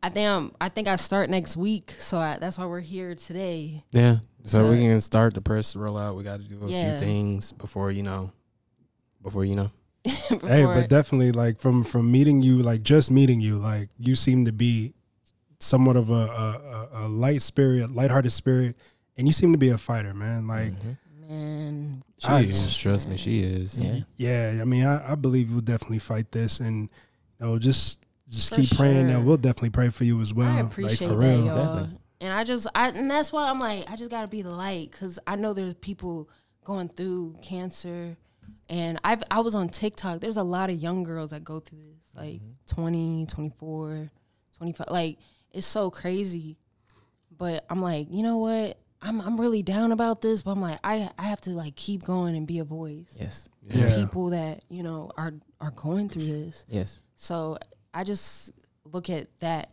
[0.02, 2.80] I- I think I'm, I think I start next week, so I, that's why we're
[2.80, 3.82] here today.
[3.90, 4.18] Yeah.
[4.44, 6.14] So, So- we can start the press rollout.
[6.16, 6.90] We got to do a Yeah.
[6.98, 8.30] few things before you know,
[9.22, 9.70] before you know.
[10.28, 14.44] Hey, but definitely like from from meeting you, like just meeting you, like you seem
[14.44, 14.94] to be
[15.58, 18.76] somewhat of a a, a, a light spirit, lighthearted spirit,
[19.16, 20.46] and you seem to be a fighter, man.
[20.46, 21.28] Like, mm-hmm.
[21.28, 22.76] man, She I- is.
[22.76, 23.82] Trust me, she is.
[23.84, 24.00] Yeah.
[24.16, 26.88] yeah, I mean, I, I believe you'll definitely fight this, and
[27.40, 29.16] you know, just just For keep praying, sure.
[29.16, 30.48] and we'll definitely pray for you as well.
[30.48, 31.44] I like appreciate for that, real.
[31.46, 31.56] y'all.
[31.76, 31.98] Definitely.
[32.20, 34.90] And I just, I, and that's why I'm like, I just gotta be the light,
[34.92, 36.28] cause I know there's people
[36.64, 38.16] going through cancer,
[38.68, 40.20] and I've, I was on TikTok.
[40.20, 41.94] There's a lot of young girls that go through this.
[42.16, 42.18] Mm-hmm.
[42.18, 44.10] like 20, 24,
[44.56, 44.86] 25.
[44.90, 45.18] Like
[45.52, 46.58] it's so crazy.
[47.36, 48.78] But I'm like, you know what?
[49.00, 52.02] I'm I'm really down about this, but I'm like, I I have to like keep
[52.04, 53.48] going and be a voice Yes.
[53.70, 53.96] for Yeah.
[53.96, 56.66] people that you know are are going through this.
[56.68, 56.98] Yes.
[57.14, 57.58] So
[57.94, 58.52] I just
[58.84, 59.70] look at that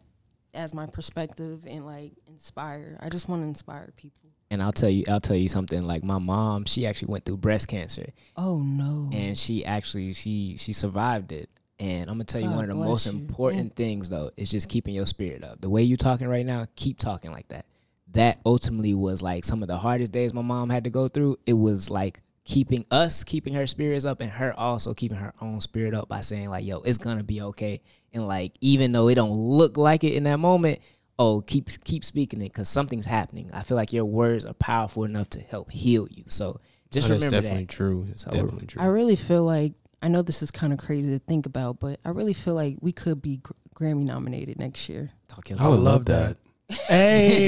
[0.54, 2.98] as my perspective and like inspire.
[3.02, 4.30] I just want to inspire people.
[4.52, 5.84] And I'll tell you, I'll tell you something.
[5.84, 8.08] Like my mom, she actually went through breast cancer,
[8.38, 9.10] Oh no.
[9.12, 11.50] and she actually she she survived it.
[11.80, 13.12] And I'm gonna tell you God one of the most you.
[13.12, 15.60] important things though is just keeping your spirit up.
[15.62, 17.66] The way you're talking right now, keep talking like that.
[18.12, 21.38] That ultimately was like some of the hardest days my mom had to go through.
[21.46, 25.60] It was like keeping us, keeping her spirits up, and her also keeping her own
[25.60, 27.82] spirit up by saying like, "Yo, it's gonna be okay."
[28.14, 30.80] And like, even though it don't look like it in that moment,
[31.20, 33.50] oh, keep keep speaking it because something's happening.
[33.54, 36.24] I feel like your words are powerful enough to help heal you.
[36.28, 36.60] So
[36.92, 37.70] just Oh, that's remember definitely that.
[37.72, 38.08] true.
[38.12, 38.82] It's So- definitely true.
[38.82, 42.00] I really feel like I know this is kind of crazy to think about, but
[42.06, 45.10] I really feel like we could be gr- Grammy nominated next year.
[45.28, 45.80] Talk I would talk.
[45.80, 46.38] love that.
[46.70, 47.46] Hey,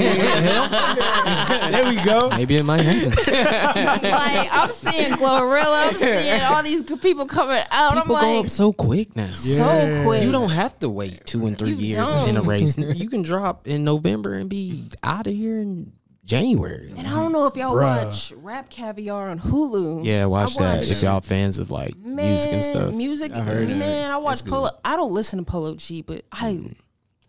[1.72, 2.28] there we go.
[2.30, 3.10] Maybe it might happen.
[4.10, 7.94] like I'm seeing Glorilla, I'm seeing all these good people coming out.
[7.94, 9.32] People I'm go like, up so quick now.
[9.32, 10.22] so quick.
[10.22, 12.78] You don't have to wait two and three You years in a race.
[12.78, 15.92] You can drop in November and be out of here in
[16.24, 16.92] January.
[16.96, 18.04] And I don't know if y'all Bruh.
[18.06, 20.04] watch Rap Caviar on Hulu.
[20.04, 22.94] Yeah, watch I that watch- if y'all fans of like Man, music and stuff.
[22.94, 23.76] Music, I heard that.
[23.76, 24.10] man.
[24.12, 24.70] I watch Polo.
[24.84, 26.76] I don't listen to Polo G, but I, mm.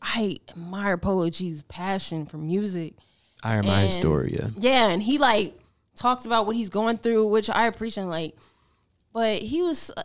[0.01, 2.95] I admire Polo G's passion for music.
[3.43, 4.35] I my and- story.
[4.39, 5.59] Yeah, Yeah, and he like
[5.95, 8.05] talks about what he's going through, which I appreciate.
[8.05, 8.35] Like,
[9.13, 10.03] but he was, uh,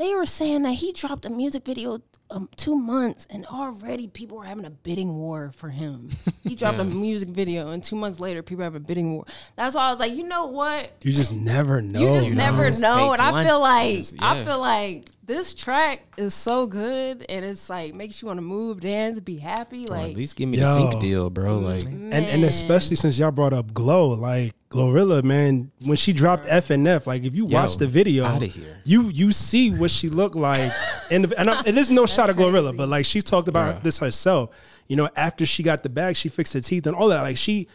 [0.00, 2.00] they were saying that he dropped a music video
[2.32, 6.10] um, two months, and already people were having a bidding war for him.
[6.42, 9.24] He dropped a music video, and two months later, people have a bidding war.
[9.56, 10.90] That's why I was like, you know what?
[11.02, 12.00] You just never know.
[12.00, 15.54] You just never It know, takes and I feel like Just- I feel like this
[15.54, 19.84] track is so good, and it's like makes you want to move, dance, be happy.
[19.86, 20.74] or Like, at least give me the Yo.
[20.90, 21.58] sync deal, bro.
[21.58, 26.46] Like, and and especially since y'all brought up Glow, like Glorilla, man, when she dropped
[26.48, 28.78] F and F, like if you watch the video, outta here.
[28.84, 30.70] you you see what she looked like,
[31.10, 33.76] and the, and I, it is no shot of Glorilla, but like she talked about
[33.76, 33.82] Bruh.
[33.82, 34.56] this herself.
[34.86, 37.22] You know, after she got the bag, she fixed her teeth and all that.
[37.22, 37.66] Like she,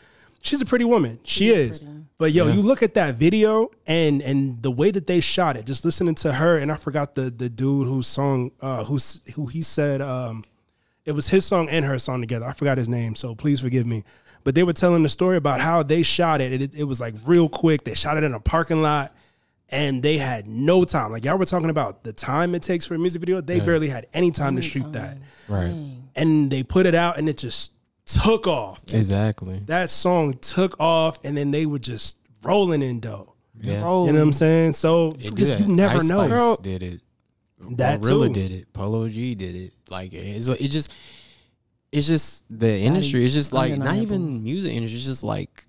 [0.42, 1.20] she's a pretty woman.
[1.26, 1.82] She is.
[2.18, 5.66] But yo, you look at that video and and the way that they shot it.
[5.66, 9.48] Just listening to her, and I forgot the the dude whose song, uh, who's who
[9.48, 10.02] he said.
[10.02, 10.46] um
[11.06, 12.48] it was his song and her song together.
[12.48, 14.04] I forgot his name, so please forgive me.
[14.46, 16.54] But they were telling the story about how they shot it.
[16.62, 17.84] It, it was like real quick.
[17.84, 19.14] They shot it in a parking lot,
[19.70, 21.12] and they had no time.
[21.12, 23.42] Like y'all were talking about the time it takes for a music video.
[23.42, 25.18] They barely had any time to shoot that,
[25.50, 25.76] right?
[26.16, 27.74] and they put it out, and it just
[28.06, 28.82] took off.
[28.94, 29.60] Exactly.
[29.66, 33.34] That song took off, and then they were just rolling in dough.
[33.60, 33.74] Yeah.
[33.74, 34.74] You know what I'm saying?
[34.74, 36.28] So It you, just, you never Ice know.
[36.28, 37.02] Spice did it.
[37.78, 38.34] That Glorilla too.
[38.34, 38.74] did it.
[38.74, 39.74] Polo G did it.
[39.90, 40.92] Like it's it just
[41.92, 43.24] it's just the industry.
[43.26, 44.98] It's just like not even music industry.
[44.98, 45.66] It's just like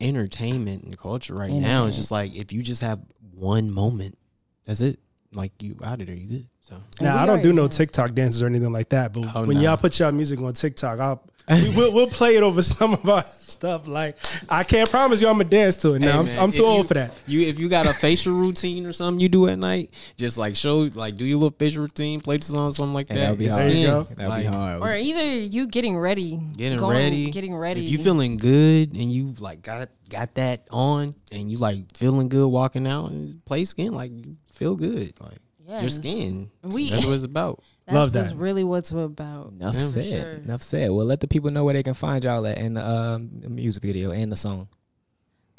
[0.00, 1.86] entertainment and culture right now.
[1.86, 3.00] It's just like if you just have
[3.34, 4.18] one moment,
[4.66, 4.98] that's it.
[5.32, 6.46] Like you out of there, you good.
[6.60, 9.12] So Now I don't do no have- TikTok dances or anything like that.
[9.12, 9.62] But Oh, when nah.
[9.62, 13.08] y'all put y'all music on TikTok, I'll we, we'll, we'll play it over some of
[13.08, 13.24] our
[13.64, 13.86] stuff.
[13.88, 14.16] Like
[14.48, 16.00] I can't promise you I'm gonna dance to it.
[16.00, 17.14] Now Hey, I'm, I'm if too old you- for that.
[17.26, 20.56] You if you got a facial routine or something you do at night, just like
[20.56, 23.22] show like do your little facial routine, play the song, something like And that.
[23.22, 23.70] that would be It's hard.
[23.70, 24.02] There you go.
[24.16, 24.80] That would be hard.
[24.82, 27.84] or either you getting ready, getting going- ready, getting ready.
[27.84, 32.28] If you feeling good and you like got got that on and you like feeling
[32.28, 36.50] good walking out and play skin, like you feel good, like your skin.
[36.62, 37.62] We- That's what it's about.
[37.86, 38.36] That's Love what's that.
[38.36, 39.52] really what's about.
[39.52, 40.04] Enough Yeah, said.
[40.04, 40.30] sure.
[40.44, 40.90] Enough said.
[40.90, 43.82] Well, let the people know where they can find y'all at in the um, music
[43.82, 44.68] video and the song.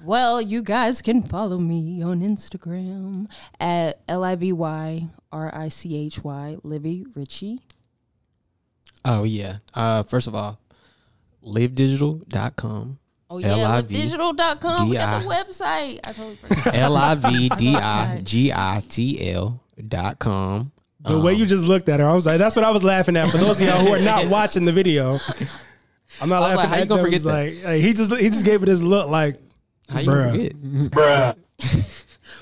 [0.03, 3.27] Well, you guys can follow me on Instagram
[3.59, 7.61] at L I V Y R I C H Y Livy Richie.
[9.05, 9.57] Oh yeah.
[9.73, 10.59] Uh, first of all,
[11.43, 12.99] livdigitl.com.
[13.27, 14.89] Oh yeah, L-I-V digitl.com.
[14.89, 15.99] We got the website.
[16.03, 16.75] I totally forgot.
[16.75, 20.71] L I V D I G I T L dot com.
[21.07, 23.15] The way you just looked at her, I was like, that's what I was laughing
[23.15, 23.29] at.
[23.29, 25.19] For those of y'all who are not watching the video,
[26.21, 28.29] I'm not laughing like, how you at gonna forget It's Like, like, he just he
[28.29, 29.37] just gave it this look like
[29.89, 30.31] How you Bruh.
[30.31, 31.37] forget?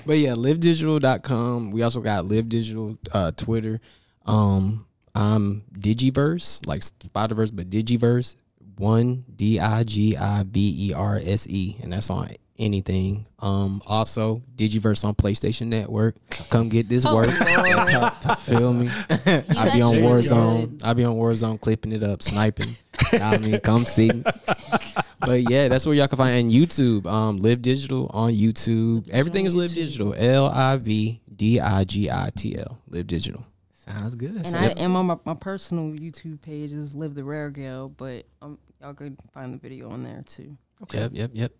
[0.06, 1.70] but yeah, livdigitl.com.
[1.70, 3.80] We also got Liv Digitl uh, Twitter.
[4.26, 8.36] Um, I'm Digiverse, like Spider-Verse, but Digiverse.
[8.76, 12.28] One D I G I V E R S E, and that's on
[12.58, 13.26] anything.
[13.40, 16.16] Um, also Digiverse on PlayStation Network.
[16.50, 17.26] Come get this Oh, work.
[17.26, 18.12] Lord.
[18.40, 18.88] Feel me?
[18.88, 20.70] I be on Warzone.
[20.78, 20.82] good.
[20.84, 22.76] I be on Warzone clipping it up, sniping.
[23.12, 24.08] I mean, come see.
[24.10, 24.24] me.
[25.20, 27.06] But yeah, that's where y'all can find and YouTube.
[27.06, 29.08] Um, Liv Digitl on YouTube.
[29.10, 30.14] Everything is Liv Digitl.
[30.16, 32.78] L I V D I G I T L.
[32.88, 33.42] Liv Digitl.
[33.72, 34.36] Sounds good.
[34.36, 37.88] And So- I am on my, my personal YouTube page is Live the Rare Girl,
[37.90, 40.56] but um, y'all could find the video on there too.
[40.84, 41.00] Okay.
[41.00, 41.52] Yep, yep, yep.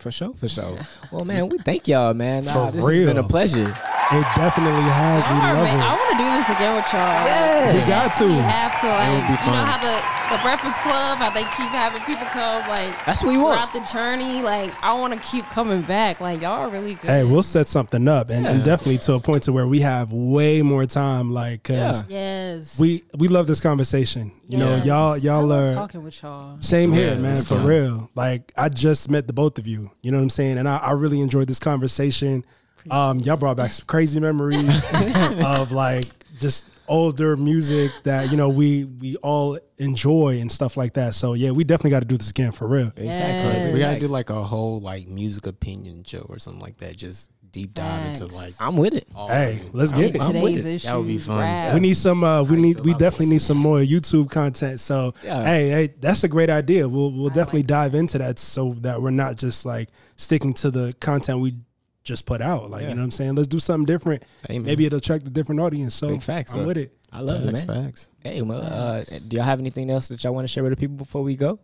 [0.00, 0.78] For sure, for sure.
[1.12, 2.42] well, man, we thank y'all, man.
[2.44, 3.68] For Nah, this has been a pleasure.
[4.12, 5.22] It definitely has.
[5.28, 5.98] We Y'all are love I it.
[5.98, 7.26] want to do this again with y'all.
[7.26, 7.74] Yeah.
[7.74, 8.24] We got to.
[8.26, 9.66] We have to like would be you know fun.
[9.66, 13.38] how the the Breakfast Club how they keep having people come like That's what we
[13.38, 13.54] want.
[13.72, 14.42] throughout the journey.
[14.42, 16.20] Like I want to keep coming back.
[16.20, 17.08] Like y'all are really good.
[17.10, 20.12] Hey, we'll set something up, and, and definitely to a point to where we have
[20.12, 21.32] way more time.
[21.32, 22.80] Like, cause yes.
[22.80, 24.32] we we love this conversation.
[24.48, 24.86] You know, Yes.
[24.86, 26.60] y'all I y'all love are talking with y'all.
[26.60, 27.64] Same here, Yeah, man, it's for fun.
[27.66, 28.10] real.
[28.16, 29.89] Like I just met the both of you.
[30.02, 30.58] You know what I'm saying?
[30.58, 32.44] And I, I really enjoyed this conversation.
[32.90, 34.82] Um, y'all brought back some crazy memories
[35.44, 36.06] of like
[36.40, 41.14] just older music that, you know, we we all enjoy and stuff like that.
[41.14, 42.92] So yeah, we definitely got to do this again for real.
[42.96, 43.72] Yes.
[43.74, 46.96] We gotta do like a whole like music opinion show or something like that.
[46.96, 49.08] Just deep dive into like I'm with it.
[49.14, 49.74] all Hey, of it.
[49.74, 50.22] let's get it.
[50.22, 50.68] I'm with Today's it.
[50.74, 50.82] issues.
[50.84, 51.38] That would be fun.
[51.38, 51.74] rap.
[51.74, 54.80] We need some uh we need we definitely need some more YouTube content.
[54.80, 55.44] So Yeah.
[55.44, 56.88] hey, hey, that's a great idea.
[56.88, 60.54] We'll we'll I definitely like dive into that so that we're not just like sticking
[60.54, 61.54] to the content we
[62.02, 62.70] just put out.
[62.70, 62.88] Like, Yeah.
[62.90, 63.34] you know what I'm saying?
[63.34, 64.22] Let's do something different.
[64.48, 64.66] Hey, man.
[64.66, 65.94] Maybe it'll attract a different audience.
[65.94, 66.66] So Big facts, I'm bro.
[66.68, 66.96] with it.
[67.12, 67.84] I love facts, it, man.
[67.84, 68.10] facts.
[68.20, 70.76] Hey, well, uh, do y'all have anything else that y'all want to share with the
[70.76, 71.58] people before we go?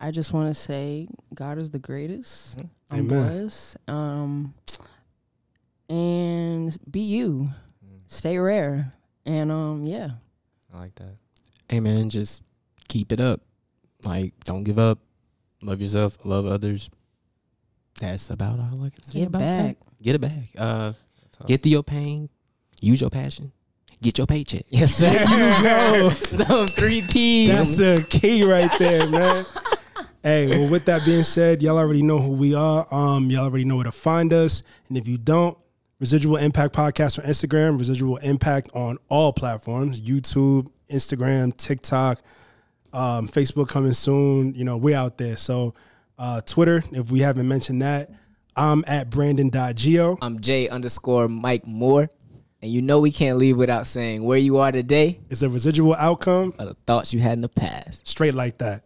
[0.00, 2.58] I just want to say God is the greatest.
[2.58, 2.68] Mhm.
[2.90, 3.08] I'm Amen.
[3.38, 3.76] blessed.
[3.88, 4.54] Um,
[5.88, 7.50] and be you.
[8.06, 8.92] Stay rare.
[9.24, 10.10] And um, yeah.
[10.74, 11.16] I like that.
[11.68, 12.42] Hey man, just
[12.88, 13.40] keep it up.
[14.04, 14.98] Like, don't give up.
[15.62, 16.18] Love yourself.
[16.24, 16.90] Love others.
[18.00, 19.78] That's about all I can say Get about back.
[19.78, 20.02] that.
[20.02, 20.48] Get it back.
[20.56, 20.92] Uh,
[21.46, 22.28] get through your pain.
[22.80, 23.52] Use your passion.
[24.02, 24.64] Get your paycheck.
[24.68, 25.10] Yes, sir.
[25.26, 26.44] There you go.
[26.48, 27.48] no, three P's.
[27.48, 29.46] That's the key right there, man.
[30.22, 32.86] hey, well, with that being said, y'all already know who we are.
[32.92, 34.62] Um, y'all already know where to find us.
[34.88, 35.56] And if you don't,
[35.98, 42.20] Residual Impact Podcast on Instagram, Residual Impact on all platforms, YouTube, Instagram, TikTok,
[42.92, 44.54] um, Facebook coming soon.
[44.54, 45.36] You know, we're out there.
[45.36, 45.74] So
[46.18, 48.10] uh, Twitter, if we haven't mentioned that,
[48.54, 50.18] I'm at Brandon.geo.
[50.20, 52.10] I'm J underscore Mike Moore.
[52.62, 55.94] And you know we can't leave without saying where you are today It's a residual
[55.94, 58.08] outcome of the thoughts you had in the past.
[58.08, 58.84] straight like that.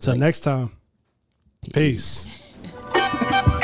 [0.00, 0.72] Till next time.
[1.72, 2.28] Peace.
[2.62, 2.84] Peace.